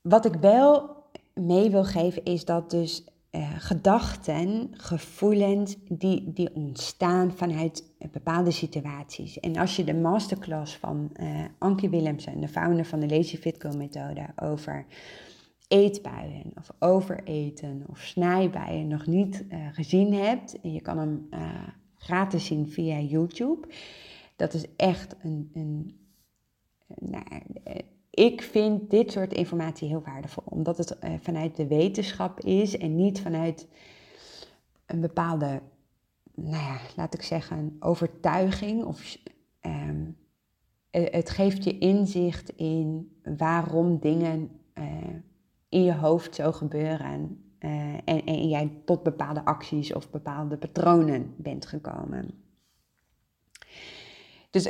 Wat 0.01 0.25
ik 0.25 0.35
wel 0.35 0.97
mee 1.35 1.71
wil 1.71 1.85
geven 1.85 2.25
is 2.25 2.45
dat 2.45 2.71
dus 2.71 3.05
uh, 3.39 3.51
gedachten, 3.59 4.69
gevoelens 4.73 5.77
die, 5.89 6.33
die 6.33 6.55
ontstaan 6.55 7.33
vanuit 7.33 7.85
bepaalde 8.13 8.51
situaties. 8.51 9.41
En 9.41 9.57
als 9.57 9.77
je 9.77 9.85
de 9.85 9.95
masterclass 9.95 10.77
van 10.77 11.11
uh, 11.21 11.45
Ankie 11.59 11.91
Willemsen, 11.91 12.41
de 12.41 12.49
founder 12.49 12.85
van 12.85 13.01
de 13.01 13.09
Lazy 13.09 13.37
Fit 13.37 13.57
Girl 13.59 13.77
methode, 13.77 14.27
over 14.37 14.87
eetbuien 15.69 16.53
of 16.55 16.71
overeten 16.79 17.85
of 17.89 17.99
snijbuien 17.99 18.89
nog 18.89 19.07
niet 19.07 19.45
uh, 19.51 19.59
gezien 19.73 20.15
hebt, 20.15 20.61
en 20.61 20.73
je 20.73 20.81
kan 20.81 20.99
hem 20.99 21.29
gratis 21.95 22.47
zien 22.47 22.71
via 22.71 23.01
YouTube. 23.01 23.69
Dat 24.37 24.55
is 24.55 24.65
echt 24.77 25.17
een, 25.23 25.51
een 25.55 25.99
nou, 26.87 27.25
ik 28.19 28.43
vind 28.43 28.91
dit 28.91 29.13
soort 29.13 29.33
informatie 29.33 29.89
heel 29.89 30.03
waardevol, 30.05 30.43
omdat 30.47 30.79
het 30.79 30.97
uh, 31.05 31.11
vanuit 31.21 31.57
de 31.57 31.67
wetenschap 31.67 32.41
is 32.41 32.79
en 32.79 32.97
niet 32.97 33.21
vanuit 33.21 33.69
een 34.87 35.01
bepaalde, 35.01 35.61
nou 36.35 36.63
ja, 36.63 36.79
laat 36.97 37.15
ik 37.15 37.23
zeggen, 37.23 37.77
overtuiging. 37.81 38.85
Of, 38.85 39.17
um, 39.63 40.17
het 40.91 41.31
geeft 41.31 41.65
je 41.65 41.79
inzicht 41.79 42.49
in 42.57 43.17
waarom 43.37 43.99
dingen 43.99 44.51
uh, 44.75 44.85
in 45.69 45.85
je 45.85 45.95
hoofd 45.95 46.35
zo 46.35 46.53
gebeuren. 46.53 47.43
Uh, 47.61 47.95
en, 48.05 48.25
en 48.25 48.49
jij 48.49 48.73
tot 48.85 49.03
bepaalde 49.03 49.45
acties 49.45 49.95
of 49.95 50.11
bepaalde 50.11 50.57
patronen 50.57 51.35
bent 51.37 51.67
gekomen. 51.67 52.31
Dus 54.51 54.69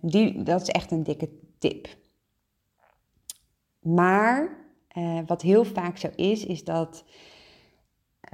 die, 0.00 0.42
dat 0.42 0.62
is 0.62 0.68
echt 0.68 0.90
een 0.90 1.02
dikke 1.02 1.28
tip. 1.58 1.96
Maar 3.94 4.48
uh, 4.98 5.18
wat 5.26 5.42
heel 5.42 5.64
vaak 5.64 5.96
zo 5.96 6.08
is, 6.16 6.46
is 6.46 6.64
dat 6.64 7.04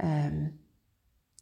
um, 0.03 0.59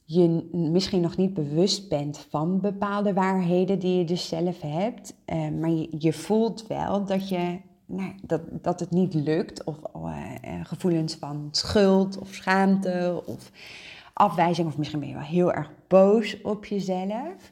je 0.05 0.49
misschien 0.51 1.01
nog 1.01 1.17
niet 1.17 1.33
bewust 1.33 1.89
bent 1.89 2.27
van 2.29 2.59
bepaalde 2.59 3.13
waarheden 3.13 3.79
die 3.79 3.97
je 3.97 4.05
dus 4.05 4.27
zelf 4.27 4.61
hebt. 4.61 5.15
Uh, 5.25 5.49
maar 5.49 5.71
je, 5.97 6.13
voelt 6.13 6.67
wel 6.67 7.05
dat, 7.05 7.29
je, 7.29 7.59
nou, 7.85 8.13
dat, 8.21 8.41
dat 8.51 8.79
het 8.79 8.91
niet 8.91 9.13
lukt. 9.13 9.63
Of 9.63 9.77
uh, 9.95 10.31
gevoelens 10.63 11.15
van 11.15 11.47
schuld 11.51 12.17
of 12.17 12.33
schaamte 12.33 13.23
of 13.25 13.51
afwijzing. 14.13 14.67
Of 14.67 14.77
misschien 14.77 14.99
ben 14.99 15.09
je 15.09 15.15
wel 15.15 15.23
heel 15.23 15.53
erg 15.53 15.71
boos 15.87 16.41
op 16.41 16.65
jezelf. 16.65 17.51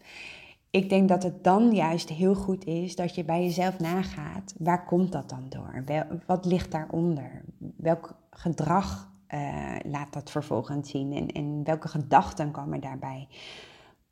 Ik 0.72 0.90
denk 0.90 1.10
dat 1.10 1.24
het 1.24 1.44
dan 1.44 1.72
juist 1.72 2.10
heel 2.10 2.36
goed 2.36 2.66
is 2.66 2.96
dat 2.96 3.16
je 3.16 3.24
bij 3.24 3.44
jezelf 3.44 3.80
nagaat, 3.80 4.56
waar 4.58 4.86
komt 4.86 5.12
dat 5.12 5.30
dan 5.30 5.46
door? 5.50 5.84
wat 6.26 6.46
ligt 6.46 6.72
daaronder? 6.72 7.42
Welk 7.78 8.16
gedrag 8.30 9.12
uh, 9.34 9.76
laat 9.84 10.14
dat 10.14 10.32
vervolgens 10.32 10.90
zien? 10.90 11.32
En, 11.34 11.64
welke 11.64 11.88
gedachten 11.88 12.52
komen 12.52 12.82
daarbij 12.82 13.28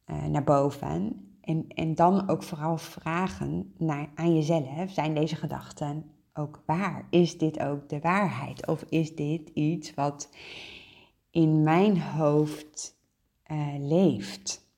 uh, 0.05 0.25
naar 0.25 0.43
boven? 0.43 1.25
En, 1.41 1.67
en 1.67 1.95
dan 1.95 2.29
ook 2.29 2.43
vooral 2.43 2.77
vragen 2.77 3.73
naar, 3.77 4.09
aan 4.15 4.35
jezelf, 4.35 4.91
zijn 4.91 5.13
deze 5.13 5.35
gedachten 5.35 6.11
ook 6.33 6.63
waar? 6.65 7.07
Is 7.09 7.37
dit 7.37 7.59
ook 7.59 7.89
de 7.89 7.99
waarheid? 7.99 8.67
Of 8.67 8.83
is 8.89 9.15
dit 9.15 9.49
iets 9.53 9.93
wat 9.93 10.29
in 11.31 11.63
mijn 11.63 12.01
hoofd 12.01 12.97
uh, 13.51 13.67
leeft? 13.77 14.68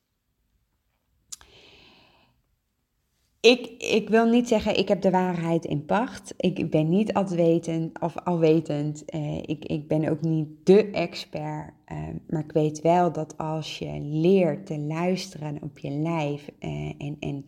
Ik, 3.41 3.67
ik 3.77 4.09
wil 4.09 4.25
niet 4.25 4.47
zeggen, 4.47 4.77
ik 4.77 4.87
heb 4.87 5.01
de 5.01 5.09
waarheid 5.09 5.65
in 5.65 5.85
pacht. 5.85 6.33
Ik 6.37 6.69
ben 6.69 6.89
niet 6.89 7.13
alwetend 7.13 8.01
of 8.01 8.17
alwetend. 8.17 9.03
Uh, 9.15 9.37
ik, 9.37 9.65
ik 9.65 9.87
ben 9.87 10.09
ook 10.09 10.21
niet 10.21 10.47
de 10.63 10.91
expert. 10.91 11.73
Uh, 11.91 11.97
maar 12.27 12.43
ik 12.43 12.51
weet 12.51 12.81
wel 12.81 13.11
dat 13.11 13.37
als 13.37 13.79
je 13.79 13.99
leert 14.01 14.65
te 14.65 14.79
luisteren 14.79 15.57
op 15.61 15.79
je 15.79 15.89
lijf 15.89 16.49
uh, 16.59 16.93
en, 16.97 17.17
en 17.19 17.43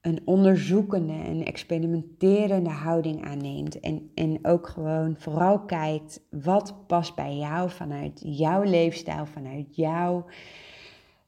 een 0.00 0.20
onderzoekende, 0.24 1.12
een 1.12 1.44
experimenterende 1.44 2.70
houding 2.70 3.24
aanneemt. 3.24 3.80
En, 3.80 4.10
en 4.14 4.38
ook 4.42 4.68
gewoon 4.68 5.14
vooral 5.18 5.60
kijkt 5.60 6.26
wat 6.30 6.86
past 6.86 7.14
bij 7.14 7.36
jou 7.36 7.70
vanuit 7.70 8.20
jouw 8.24 8.62
leefstijl, 8.62 9.26
vanuit 9.26 9.76
jouw 9.76 10.24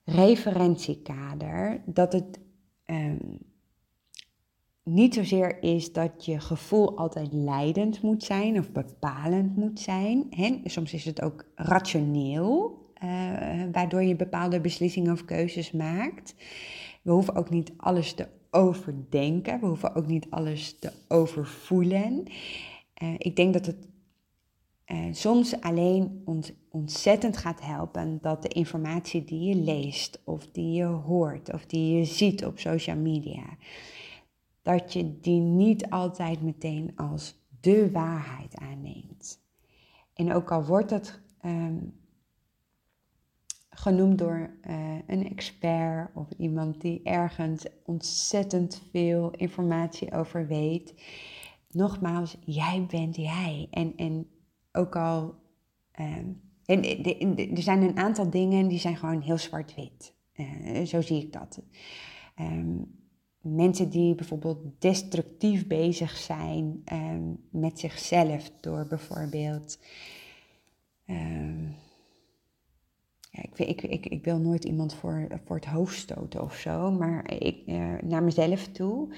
referentiekader. 0.05 1.83
Dat 1.87 2.13
het. 2.13 2.41
Um, 2.87 3.51
niet 4.85 5.15
zozeer 5.15 5.63
is 5.63 5.93
dat 5.93 6.25
je 6.25 6.41
gevoel 6.41 6.97
altijd 6.97 7.33
leidend 7.33 8.03
moet 8.03 8.25
zijn 8.25 8.59
of 8.59 8.71
bepalend 8.71 9.57
moet 9.57 9.81
zijn. 9.81 10.27
Hè? 10.31 10.61
Soms 10.65 10.93
is 10.93 11.05
het 11.05 11.23
ook 11.23 11.45
rationeel, 11.55 12.81
uh, 13.05 13.11
waardoor 13.73 14.03
je 14.03 14.17
bepaalde 14.17 14.61
beslissingen 14.61 15.13
of 15.13 15.25
keuzes 15.25 15.71
maakt. 15.73 16.35
We 17.03 17.11
hoeven 17.13 17.35
ook 17.35 17.51
niet 17.51 17.73
alles 17.77 18.15
te 18.15 18.29
overdenken, 18.51 19.61
we 19.61 19.67
hoeven 19.67 19.95
ook 19.95 20.07
niet 20.07 20.27
alles 20.31 20.79
te 20.79 20.93
overvoelen. 21.09 22.23
Uh, 23.03 23.15
ik 23.19 23.37
denk 23.37 23.53
dat 23.53 23.67
het 23.67 23.89
uh, 24.87 24.99
soms 25.13 25.61
alleen 25.61 26.23
ons 26.25 26.53
ontzettend 26.71 27.37
gaat 27.37 27.61
helpen 27.61 28.19
dat 28.21 28.43
de 28.43 28.49
informatie 28.49 29.25
die 29.25 29.49
je 29.49 29.55
leest 29.55 30.21
of 30.25 30.47
die 30.47 30.73
je 30.73 30.85
hoort 30.85 31.53
of 31.53 31.67
die 31.67 31.99
je 31.99 32.05
ziet 32.05 32.45
op 32.45 32.59
social 32.59 32.97
media, 32.97 33.57
dat 34.63 34.93
je 34.93 35.21
die 35.21 35.41
niet 35.41 35.91
altijd 35.91 36.43
meteen 36.43 36.93
als 36.97 37.41
de 37.61 37.91
waarheid 37.91 38.57
aanneemt. 38.57 39.41
En 40.15 40.33
ook 40.33 40.51
al 40.51 40.65
wordt 40.65 40.91
het 40.91 41.21
um, 41.45 42.01
genoemd 43.71 44.19
door 44.19 44.57
uh, 44.69 44.99
een 45.07 45.29
expert 45.31 46.11
of 46.15 46.31
iemand 46.39 46.81
die 46.81 47.03
ergens 47.03 47.67
ontzettend 47.85 48.83
veel 48.91 49.31
informatie 49.31 50.13
over 50.13 50.47
weet, 50.47 50.95
nogmaals, 51.71 52.37
jij 52.45 52.87
bent 52.91 53.17
jij. 53.17 53.69
En, 53.71 53.97
en 53.97 54.31
ook 54.73 54.97
al. 54.97 55.35
Um, 56.01 56.41
en, 56.65 57.05
er 57.57 57.63
zijn 57.63 57.83
een 57.83 57.97
aantal 57.97 58.31
dingen 58.31 58.69
die 58.69 58.79
zijn 58.79 58.97
gewoon 58.97 59.21
heel 59.21 59.39
zwart-wit. 59.39 60.15
Uh, 60.37 60.83
zo 60.87 61.01
zie 61.01 61.23
ik 61.23 61.33
dat. 61.33 61.63
Um, 62.41 63.02
mensen 63.43 63.91
die 63.91 64.15
bijvoorbeeld 64.15 64.59
destructief 64.79 65.67
bezig 65.67 66.17
zijn 66.17 66.83
um, 66.93 67.39
met 67.51 67.79
zichzelf 67.79 68.51
door 68.61 68.87
bijvoorbeeld. 68.89 69.79
Um, 71.07 71.75
ja, 73.31 73.43
ik, 73.43 73.59
ik, 73.59 73.83
ik, 73.83 74.07
ik, 74.07 74.25
wil 74.25 74.39
nooit 74.39 74.65
iemand 74.65 74.95
voor, 74.95 75.27
voor 75.45 75.57
het 75.57 75.65
hoofd 75.65 75.99
stoten 75.99 76.43
of 76.43 76.55
zo, 76.55 76.91
maar 76.91 77.31
ik, 77.31 77.63
uh, 77.67 77.95
naar 78.03 78.23
mezelf 78.23 78.67
toe. 78.69 79.15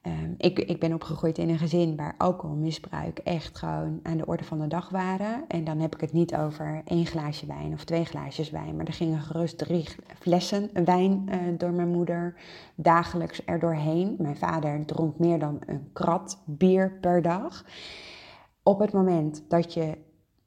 Ehm, 0.00 0.34
ik, 0.36 0.58
ik 0.58 0.80
ben 0.80 0.94
opgegroeid 0.94 1.38
in 1.38 1.48
een 1.48 1.58
gezin 1.58 1.96
waar 1.96 2.14
alcoholmisbruik 2.18 3.18
echt 3.18 3.58
gewoon 3.58 4.00
aan 4.02 4.16
de 4.16 4.26
orde 4.26 4.44
van 4.44 4.58
de 4.58 4.66
dag 4.66 4.88
waren. 4.88 5.44
En 5.48 5.64
dan 5.64 5.78
heb 5.78 5.94
ik 5.94 6.00
het 6.00 6.12
niet 6.12 6.34
over 6.34 6.82
één 6.84 7.06
glaasje 7.06 7.46
wijn 7.46 7.72
of 7.72 7.84
twee 7.84 8.04
glaasjes 8.04 8.50
wijn. 8.50 8.76
Maar 8.76 8.86
er 8.86 8.92
gingen 8.92 9.20
gerust 9.20 9.58
drie 9.58 9.88
flessen 10.18 10.70
wijn 10.84 11.26
uh, 11.28 11.58
door 11.58 11.72
mijn 11.72 11.88
moeder 11.88 12.34
dagelijks 12.74 13.42
er 13.44 13.58
doorheen. 13.58 14.16
Mijn 14.18 14.36
vader 14.36 14.86
dronk 14.86 15.18
meer 15.18 15.38
dan 15.38 15.58
een 15.66 15.90
krat 15.92 16.42
bier 16.46 16.98
per 17.00 17.22
dag. 17.22 17.64
Op 18.62 18.78
het 18.78 18.92
moment 18.92 19.44
dat 19.48 19.74
je 19.74 19.98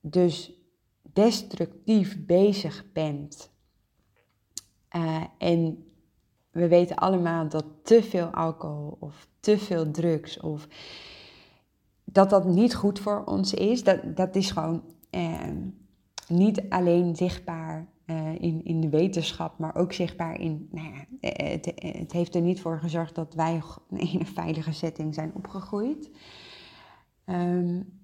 dus 0.02 0.54
destructief 1.02 2.26
bezig 2.26 2.86
bent 2.94 3.52
uh, 4.96 5.24
en 5.38 5.86
we 6.54 6.68
weten 6.68 6.96
allemaal 6.96 7.50
dat 7.50 7.66
te 7.84 8.04
veel 8.04 8.26
alcohol 8.26 8.98
of 9.00 9.28
te 9.40 9.58
veel 9.58 9.92
drugs 9.92 10.40
of 10.40 10.68
dat 12.04 12.30
dat 12.30 12.46
niet 12.46 12.76
goed 12.76 13.00
voor 13.00 13.24
ons 13.26 13.54
is. 13.54 13.84
Dat, 13.84 14.16
dat 14.16 14.36
is 14.36 14.52
gewoon 14.52 14.84
eh, 15.10 15.40
niet 16.28 16.70
alleen 16.70 17.16
zichtbaar 17.16 17.88
uh, 18.06 18.42
in, 18.42 18.64
in 18.64 18.82
de 18.82 18.90
wetenschap, 18.90 19.58
maar 19.58 19.76
ook 19.76 19.94
zichtbaar 19.94 20.40
in. 20.40 20.68
Nou 20.72 20.88
ja, 20.88 21.30
het, 21.30 21.72
het 21.76 22.12
heeft 22.12 22.36
er 22.36 22.42
niet 22.42 22.62
voor 22.62 22.80
gezorgd 22.80 23.16
dat 23.16 23.34
wij 23.34 23.62
in 24.12 24.20
een 24.20 24.26
veilige 24.26 24.72
setting 24.72 25.14
zijn 25.14 25.32
opgegroeid. 25.36 26.12
Um, 27.26 28.02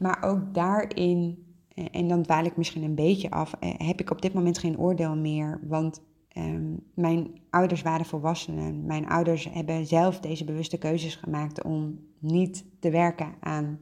maar 0.00 0.22
ook 0.22 0.54
daarin, 0.54 1.46
eh, 1.68 1.84
en 1.90 2.08
dan 2.08 2.22
dwaal 2.22 2.44
ik 2.44 2.56
misschien 2.56 2.82
een 2.82 2.94
beetje 2.94 3.30
af, 3.30 3.52
eh, 3.52 3.70
heb 3.76 4.00
ik 4.00 4.10
op 4.10 4.22
dit 4.22 4.32
moment 4.32 4.58
geen 4.58 4.78
oordeel 4.78 5.16
meer. 5.16 5.60
Want 5.62 6.00
Ehm, 6.32 6.74
mijn 6.94 7.40
ouders 7.50 7.82
waren 7.82 8.06
volwassenen. 8.06 8.86
Mijn 8.86 9.08
ouders 9.08 9.48
hebben 9.52 9.86
zelf 9.86 10.20
deze 10.20 10.44
bewuste 10.44 10.78
keuzes 10.78 11.14
gemaakt 11.14 11.62
om 11.62 11.98
niet 12.18 12.64
te 12.80 12.90
werken 12.90 13.34
aan 13.40 13.78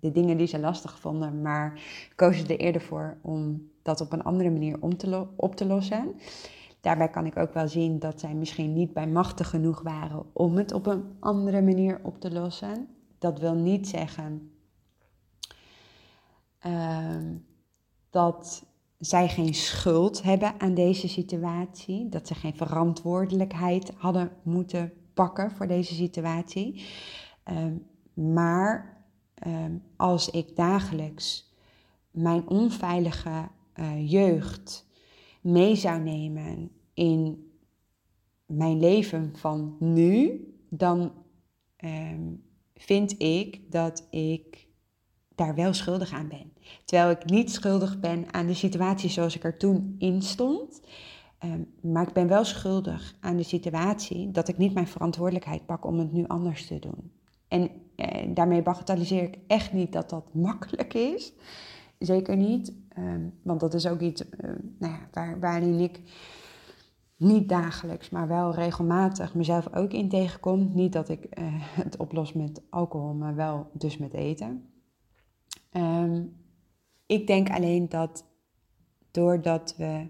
de 0.00 0.10
dingen 0.10 0.36
die 0.36 0.46
ze 0.46 0.58
lastig 0.58 0.98
vonden, 0.98 1.42
maar 1.42 1.80
kozen 2.16 2.48
er 2.48 2.58
eerder 2.58 2.80
voor 2.80 3.18
om 3.20 3.70
dat 3.82 4.00
op 4.00 4.12
een 4.12 4.22
andere 4.22 4.50
manier 4.50 4.76
om 4.80 4.96
te 4.96 5.26
op 5.36 5.54
te 5.54 5.66
lossen. 5.66 6.14
Daarbij 6.80 7.08
kan 7.08 7.26
ik 7.26 7.36
ook 7.36 7.54
wel 7.54 7.68
zien 7.68 7.98
dat 7.98 8.20
zij 8.20 8.34
misschien 8.34 8.72
niet 8.72 8.92
bij 8.92 9.06
machtig 9.06 9.48
genoeg 9.48 9.82
waren 9.82 10.24
om 10.32 10.56
het 10.56 10.72
op 10.72 10.86
een 10.86 11.04
andere 11.20 11.62
manier 11.62 12.00
op 12.02 12.20
te 12.20 12.32
lossen. 12.32 12.88
Dat 13.18 13.38
wil 13.38 13.54
niet 13.54 13.88
zeggen 13.88 14.52
ehm, 16.58 17.36
dat 18.10 18.66
zij 19.02 19.28
geen 19.28 19.54
schuld 19.54 20.22
hebben 20.22 20.60
aan 20.60 20.74
deze 20.74 21.08
situatie, 21.08 22.08
dat 22.08 22.26
ze 22.26 22.34
geen 22.34 22.56
verantwoordelijkheid 22.56 23.92
hadden 23.96 24.30
moeten 24.42 24.92
pakken 25.14 25.50
voor 25.50 25.66
deze 25.66 25.94
situatie. 25.94 26.84
Ehm, 27.42 27.74
maar 28.14 29.02
ehm, 29.34 29.76
als 29.96 30.30
ik 30.30 30.56
dagelijks 30.56 31.54
mijn 32.10 32.48
onveilige 32.48 33.48
uh, 33.74 34.10
jeugd 34.10 34.86
mee 35.40 35.74
zou 35.74 36.00
nemen 36.00 36.70
in 36.94 37.50
mijn 38.46 38.80
leven 38.80 39.32
van 39.36 39.76
nu, 39.78 40.40
dan 40.68 41.12
ehm, 41.76 42.32
vind 42.74 43.22
ik 43.22 43.72
dat 43.72 44.06
ik 44.10 44.66
daar 45.34 45.54
wel 45.54 45.72
schuldig 45.72 46.12
aan 46.12 46.28
ben. 46.28 46.51
Terwijl 46.84 47.10
ik 47.10 47.24
niet 47.24 47.50
schuldig 47.50 48.00
ben 48.00 48.34
aan 48.34 48.46
de 48.46 48.54
situatie 48.54 49.10
zoals 49.10 49.36
ik 49.36 49.44
er 49.44 49.56
toen 49.56 49.94
in 49.98 50.22
stond. 50.22 50.80
Ehm, 51.38 51.62
maar 51.80 52.06
ik 52.08 52.12
ben 52.12 52.28
wel 52.28 52.44
schuldig 52.44 53.14
aan 53.20 53.36
de 53.36 53.42
situatie 53.42 54.30
dat 54.30 54.48
ik 54.48 54.58
niet 54.58 54.74
mijn 54.74 54.86
verantwoordelijkheid 54.86 55.66
pak 55.66 55.84
om 55.84 55.98
het 55.98 56.12
nu 56.12 56.26
anders 56.26 56.66
te 56.66 56.78
doen. 56.78 57.12
En 57.48 57.70
eh, 57.96 58.28
daarmee 58.34 58.62
bagatelliseer 58.62 59.22
ik 59.22 59.38
echt 59.46 59.72
niet 59.72 59.92
dat 59.92 60.10
dat 60.10 60.34
makkelijk 60.48 60.94
is. 60.94 61.32
Zeker 61.98 62.36
niet. 62.36 62.72
Ehm, 62.88 63.28
want 63.42 63.60
dat 63.60 63.74
is 63.74 63.86
ook 63.86 64.00
iets 64.00 64.24
uh, 64.24 64.50
nou 64.78 64.92
ja, 64.92 65.08
waar, 65.12 65.40
waarin 65.40 65.80
ik 65.80 66.00
niet 67.16 67.48
dagelijks, 67.48 68.10
maar 68.10 68.28
wel 68.28 68.54
regelmatig 68.54 69.34
mezelf 69.34 69.74
ook 69.74 69.92
in 69.92 70.08
tegenkom. 70.08 70.70
Niet 70.74 70.92
dat 70.92 71.08
ik 71.08 71.38
uh, 71.38 71.44
het 71.84 71.96
oplos 71.96 72.32
met 72.32 72.62
alcohol, 72.70 73.14
maar 73.14 73.34
wel 73.34 73.70
dus 73.72 73.98
met 73.98 74.14
eten. 74.14 74.66
Um, 75.72 76.41
ik 77.12 77.26
denk 77.26 77.50
alleen 77.50 77.88
dat 77.88 78.24
doordat 79.10 79.74
we 79.76 80.06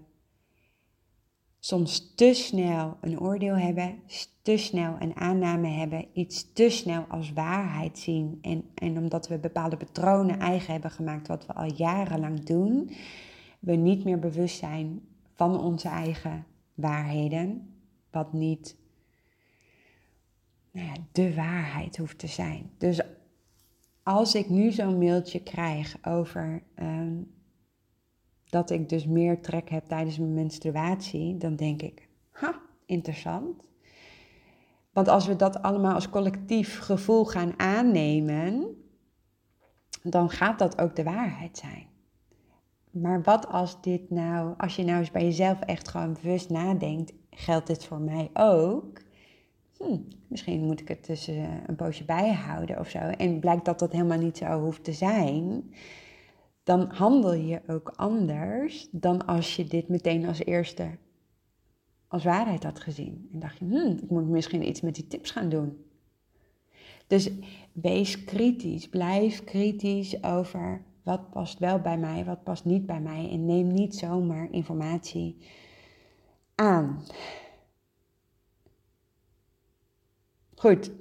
soms 1.59 2.13
te 2.15 2.33
snel 2.33 2.97
een 3.01 3.19
oordeel 3.19 3.55
hebben, 3.55 3.99
te 4.41 4.57
snel 4.57 4.95
een 4.99 5.15
aanname 5.15 5.67
hebben, 5.67 6.07
iets 6.13 6.53
te 6.53 6.69
snel 6.69 7.05
als 7.09 7.33
waarheid 7.33 7.99
zien 7.99 8.37
en, 8.41 8.63
en 8.75 8.97
omdat 8.97 9.27
we 9.27 9.37
bepaalde 9.37 9.77
patronen 9.77 10.39
eigen 10.39 10.71
hebben 10.73 10.91
gemaakt 10.91 11.27
wat 11.27 11.45
we 11.45 11.53
al 11.53 11.73
jarenlang 11.73 12.43
doen, 12.43 12.91
we 13.59 13.75
niet 13.75 14.03
meer 14.03 14.19
bewust 14.19 14.57
zijn 14.57 15.01
van 15.33 15.59
onze 15.59 15.87
eigen 15.87 16.45
waarheden, 16.73 17.73
wat 18.11 18.33
niet 18.33 18.75
nou 20.71 20.87
ja, 20.87 20.93
de 21.11 21.35
waarheid 21.35 21.97
hoeft 21.97 22.17
te 22.17 22.27
zijn. 22.27 22.71
Dus 22.77 23.01
als 24.03 24.35
ik 24.35 24.49
nu 24.49 24.71
zo'n 24.71 24.97
mailtje 24.97 25.43
krijg 25.43 25.97
over 26.01 26.63
ehm, 26.75 27.21
dat 28.49 28.69
ik 28.69 28.89
dus 28.89 29.05
meer 29.05 29.41
trek 29.41 29.69
heb 29.69 29.85
tijdens 29.85 30.17
mijn 30.17 30.33
menstruatie, 30.33 31.37
dan 31.37 31.55
denk 31.55 31.81
ik, 31.81 32.09
ha, 32.31 32.61
interessant. 32.85 33.69
Want 34.91 35.07
als 35.07 35.27
we 35.27 35.35
dat 35.35 35.61
allemaal 35.61 35.93
als 35.93 36.09
collectief 36.09 36.79
gevoel 36.79 37.25
gaan 37.25 37.59
aannemen, 37.59 38.77
dan 40.03 40.29
gaat 40.29 40.59
dat 40.59 40.81
ook 40.81 40.95
de 40.95 41.03
waarheid 41.03 41.57
zijn. 41.57 41.87
Maar 42.91 43.21
wat 43.21 43.47
als 43.47 43.81
dit 43.81 44.09
nou, 44.09 44.53
als 44.57 44.75
je 44.75 44.83
nou 44.83 44.99
eens 44.99 45.11
bij 45.11 45.23
jezelf 45.23 45.59
echt 45.59 45.87
gewoon 45.87 46.17
bewust 46.21 46.49
nadenkt, 46.49 47.13
geldt 47.29 47.67
dit 47.67 47.85
voor 47.85 47.99
mij 47.99 48.29
ook? 48.33 49.01
Hm, 49.83 49.97
misschien 50.27 50.63
moet 50.63 50.79
ik 50.79 50.87
het 50.87 51.03
tussen 51.03 51.63
een 51.65 51.75
poosje 51.75 52.05
bijhouden 52.05 52.79
of 52.79 52.89
zo. 52.89 52.97
En 52.99 53.39
blijkt 53.39 53.65
dat 53.65 53.79
dat 53.79 53.91
helemaal 53.91 54.19
niet 54.19 54.37
zo 54.37 54.61
hoeft 54.61 54.83
te 54.83 54.93
zijn. 54.93 55.73
Dan 56.63 56.89
handel 56.91 57.33
je 57.33 57.61
ook 57.67 57.93
anders 57.95 58.87
dan 58.91 59.25
als 59.25 59.55
je 59.55 59.65
dit 59.65 59.87
meteen 59.87 60.27
als 60.27 60.45
eerste 60.45 60.97
als 62.07 62.23
waarheid 62.23 62.63
had 62.63 62.79
gezien. 62.79 63.29
En 63.33 63.39
dacht 63.39 63.57
je, 63.57 63.65
hm, 63.65 64.03
ik 64.03 64.09
moet 64.09 64.27
misschien 64.27 64.67
iets 64.67 64.81
met 64.81 64.95
die 64.95 65.07
tips 65.07 65.31
gaan 65.31 65.49
doen. 65.49 65.85
Dus 67.07 67.29
wees 67.71 68.23
kritisch, 68.23 68.89
blijf 68.89 69.43
kritisch 69.43 70.23
over 70.23 70.81
wat 71.03 71.29
past 71.29 71.59
wel 71.59 71.79
bij 71.79 71.97
mij, 71.97 72.25
wat 72.25 72.43
past 72.43 72.65
niet 72.65 72.85
bij 72.85 72.99
mij. 72.99 73.29
En 73.31 73.45
neem 73.45 73.67
niet 73.67 73.95
zomaar 73.95 74.47
informatie 74.51 75.37
aan. 76.55 77.03
Goed. 80.55 80.91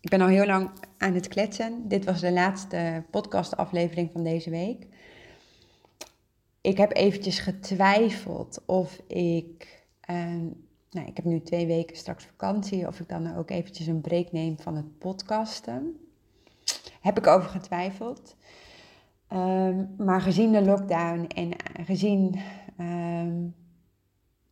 Ik 0.00 0.10
ben 0.10 0.20
al 0.20 0.28
heel 0.28 0.46
lang 0.46 0.70
aan 0.98 1.14
het 1.14 1.28
kletsen. 1.28 1.88
Dit 1.88 2.04
was 2.04 2.20
de 2.20 2.32
laatste 2.32 3.04
podcastaflevering 3.10 4.10
van 4.12 4.24
deze 4.24 4.50
week. 4.50 4.86
Ik 6.60 6.76
heb 6.76 6.96
eventjes 6.96 7.38
getwijfeld 7.38 8.62
of 8.66 9.00
ik. 9.06 9.84
Ehm, 10.00 10.46
nou, 10.90 11.06
ik 11.06 11.16
heb 11.16 11.24
nu 11.24 11.40
twee 11.40 11.66
weken 11.66 11.96
straks 11.96 12.24
vakantie. 12.24 12.86
Of 12.86 13.00
ik 13.00 13.08
dan 13.08 13.36
ook 13.36 13.50
eventjes 13.50 13.86
een 13.86 14.00
break 14.00 14.32
neem 14.32 14.58
van 14.58 14.76
het 14.76 14.98
podcasten. 14.98 15.96
Heb 17.00 17.18
ik 17.18 17.26
over 17.26 17.48
getwijfeld. 17.48 18.36
Ehm, 19.28 19.84
maar 19.96 20.20
gezien 20.20 20.52
de 20.52 20.64
lockdown 20.64 21.24
en 21.26 21.56
gezien 21.84 22.40
ehm, 22.76 23.46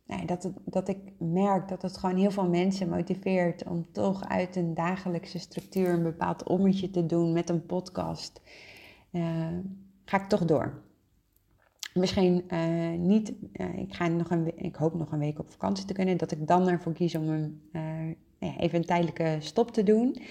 nou, 0.07 0.25
dat, 0.25 0.51
dat 0.65 0.87
ik 0.87 0.97
merk 1.17 1.67
dat 1.67 1.81
het 1.81 1.97
gewoon 1.97 2.17
heel 2.17 2.31
veel 2.31 2.49
mensen 2.49 2.89
motiveert 2.89 3.63
om 3.63 3.85
toch 3.91 4.27
uit 4.27 4.55
een 4.55 4.73
dagelijkse 4.73 5.39
structuur 5.39 5.89
een 5.89 6.03
bepaald 6.03 6.43
ommetje 6.43 6.89
te 6.89 7.05
doen 7.05 7.33
met 7.33 7.49
een 7.49 7.65
podcast, 7.65 8.41
uh, 9.11 9.47
ga 10.05 10.21
ik 10.21 10.29
toch 10.29 10.45
door. 10.45 10.81
Misschien 11.93 12.43
uh, 12.49 12.99
niet, 12.99 13.33
uh, 13.53 13.77
ik, 13.77 13.93
ga 13.93 14.07
nog 14.07 14.29
een, 14.29 14.63
ik 14.63 14.75
hoop 14.75 14.93
nog 14.93 15.11
een 15.11 15.19
week 15.19 15.39
op 15.39 15.49
vakantie 15.49 15.85
te 15.85 15.93
kunnen, 15.93 16.17
dat 16.17 16.31
ik 16.31 16.47
dan 16.47 16.67
ervoor 16.67 16.93
kies 16.93 17.15
om 17.15 17.29
een, 17.29 17.61
even 18.39 18.79
een 18.79 18.85
tijdelijke 18.85 19.37
stop 19.39 19.71
te 19.71 19.83
doen. 19.83 20.21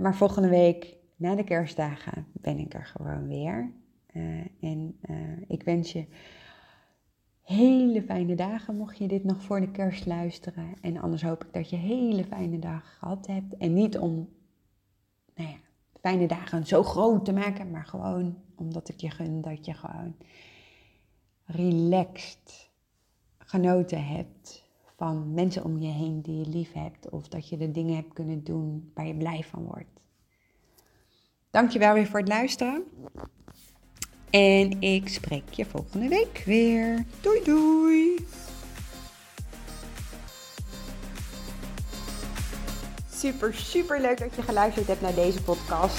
maar 0.00 0.16
volgende 0.16 0.48
week, 0.48 0.96
na 1.16 1.34
de 1.34 1.44
kerstdagen, 1.44 2.26
ben 2.32 2.58
ik 2.58 2.74
er 2.74 2.86
gewoon 2.86 3.28
weer. 3.28 3.72
en 4.60 4.96
ik 5.48 5.62
wens 5.62 5.92
je 5.92 6.06
hele 7.44 8.02
fijne 8.02 8.34
dagen 8.34 8.76
mocht 8.76 8.98
je 8.98 9.08
dit 9.08 9.24
nog 9.24 9.42
voor 9.42 9.60
de 9.60 9.70
kerst 9.70 10.06
luisteren. 10.06 10.74
En 10.80 10.96
anders 10.96 11.22
hoop 11.22 11.44
ik 11.44 11.52
dat 11.52 11.70
je 11.70 11.76
hele 11.76 12.24
fijne 12.24 12.58
dagen 12.58 12.88
gehad 12.98 13.26
hebt. 13.26 13.56
En 13.56 13.72
niet 13.72 13.98
om 13.98 14.28
nou 15.34 15.48
ja, 15.48 15.56
fijne 16.00 16.26
dagen 16.26 16.66
zo 16.66 16.82
groot 16.82 17.24
te 17.24 17.32
maken, 17.32 17.70
maar 17.70 17.86
gewoon 17.86 18.36
omdat 18.54 18.88
ik 18.88 19.00
je 19.00 19.10
gun 19.10 19.40
dat 19.40 19.64
je 19.64 19.74
gewoon 19.74 20.16
relaxed 21.44 22.70
genoten 23.38 24.06
hebt 24.06 24.64
van 24.96 25.34
mensen 25.34 25.64
om 25.64 25.78
je 25.78 25.92
heen 25.92 26.20
die 26.22 26.38
je 26.38 26.48
lief 26.48 26.72
hebt. 26.72 27.10
Of 27.10 27.28
dat 27.28 27.48
je 27.48 27.56
de 27.56 27.70
dingen 27.70 27.94
hebt 27.94 28.12
kunnen 28.12 28.44
doen 28.44 28.90
waar 28.94 29.06
je 29.06 29.16
blij 29.16 29.42
van 29.42 29.64
wordt. 29.64 30.00
Dankjewel 31.50 31.94
weer 31.94 32.06
voor 32.06 32.18
het 32.18 32.28
luisteren. 32.28 32.84
En 34.34 34.80
ik 34.80 35.08
spreek 35.08 35.50
je 35.50 35.64
volgende 35.64 36.08
week 36.08 36.42
weer. 36.46 37.04
Doei 37.20 37.40
doei! 37.44 38.26
Super, 43.14 43.54
super 43.54 44.00
leuk 44.00 44.18
dat 44.18 44.34
je 44.36 44.42
geluisterd 44.42 44.86
hebt 44.86 45.00
naar 45.00 45.14
deze 45.14 45.42
podcast. 45.42 45.98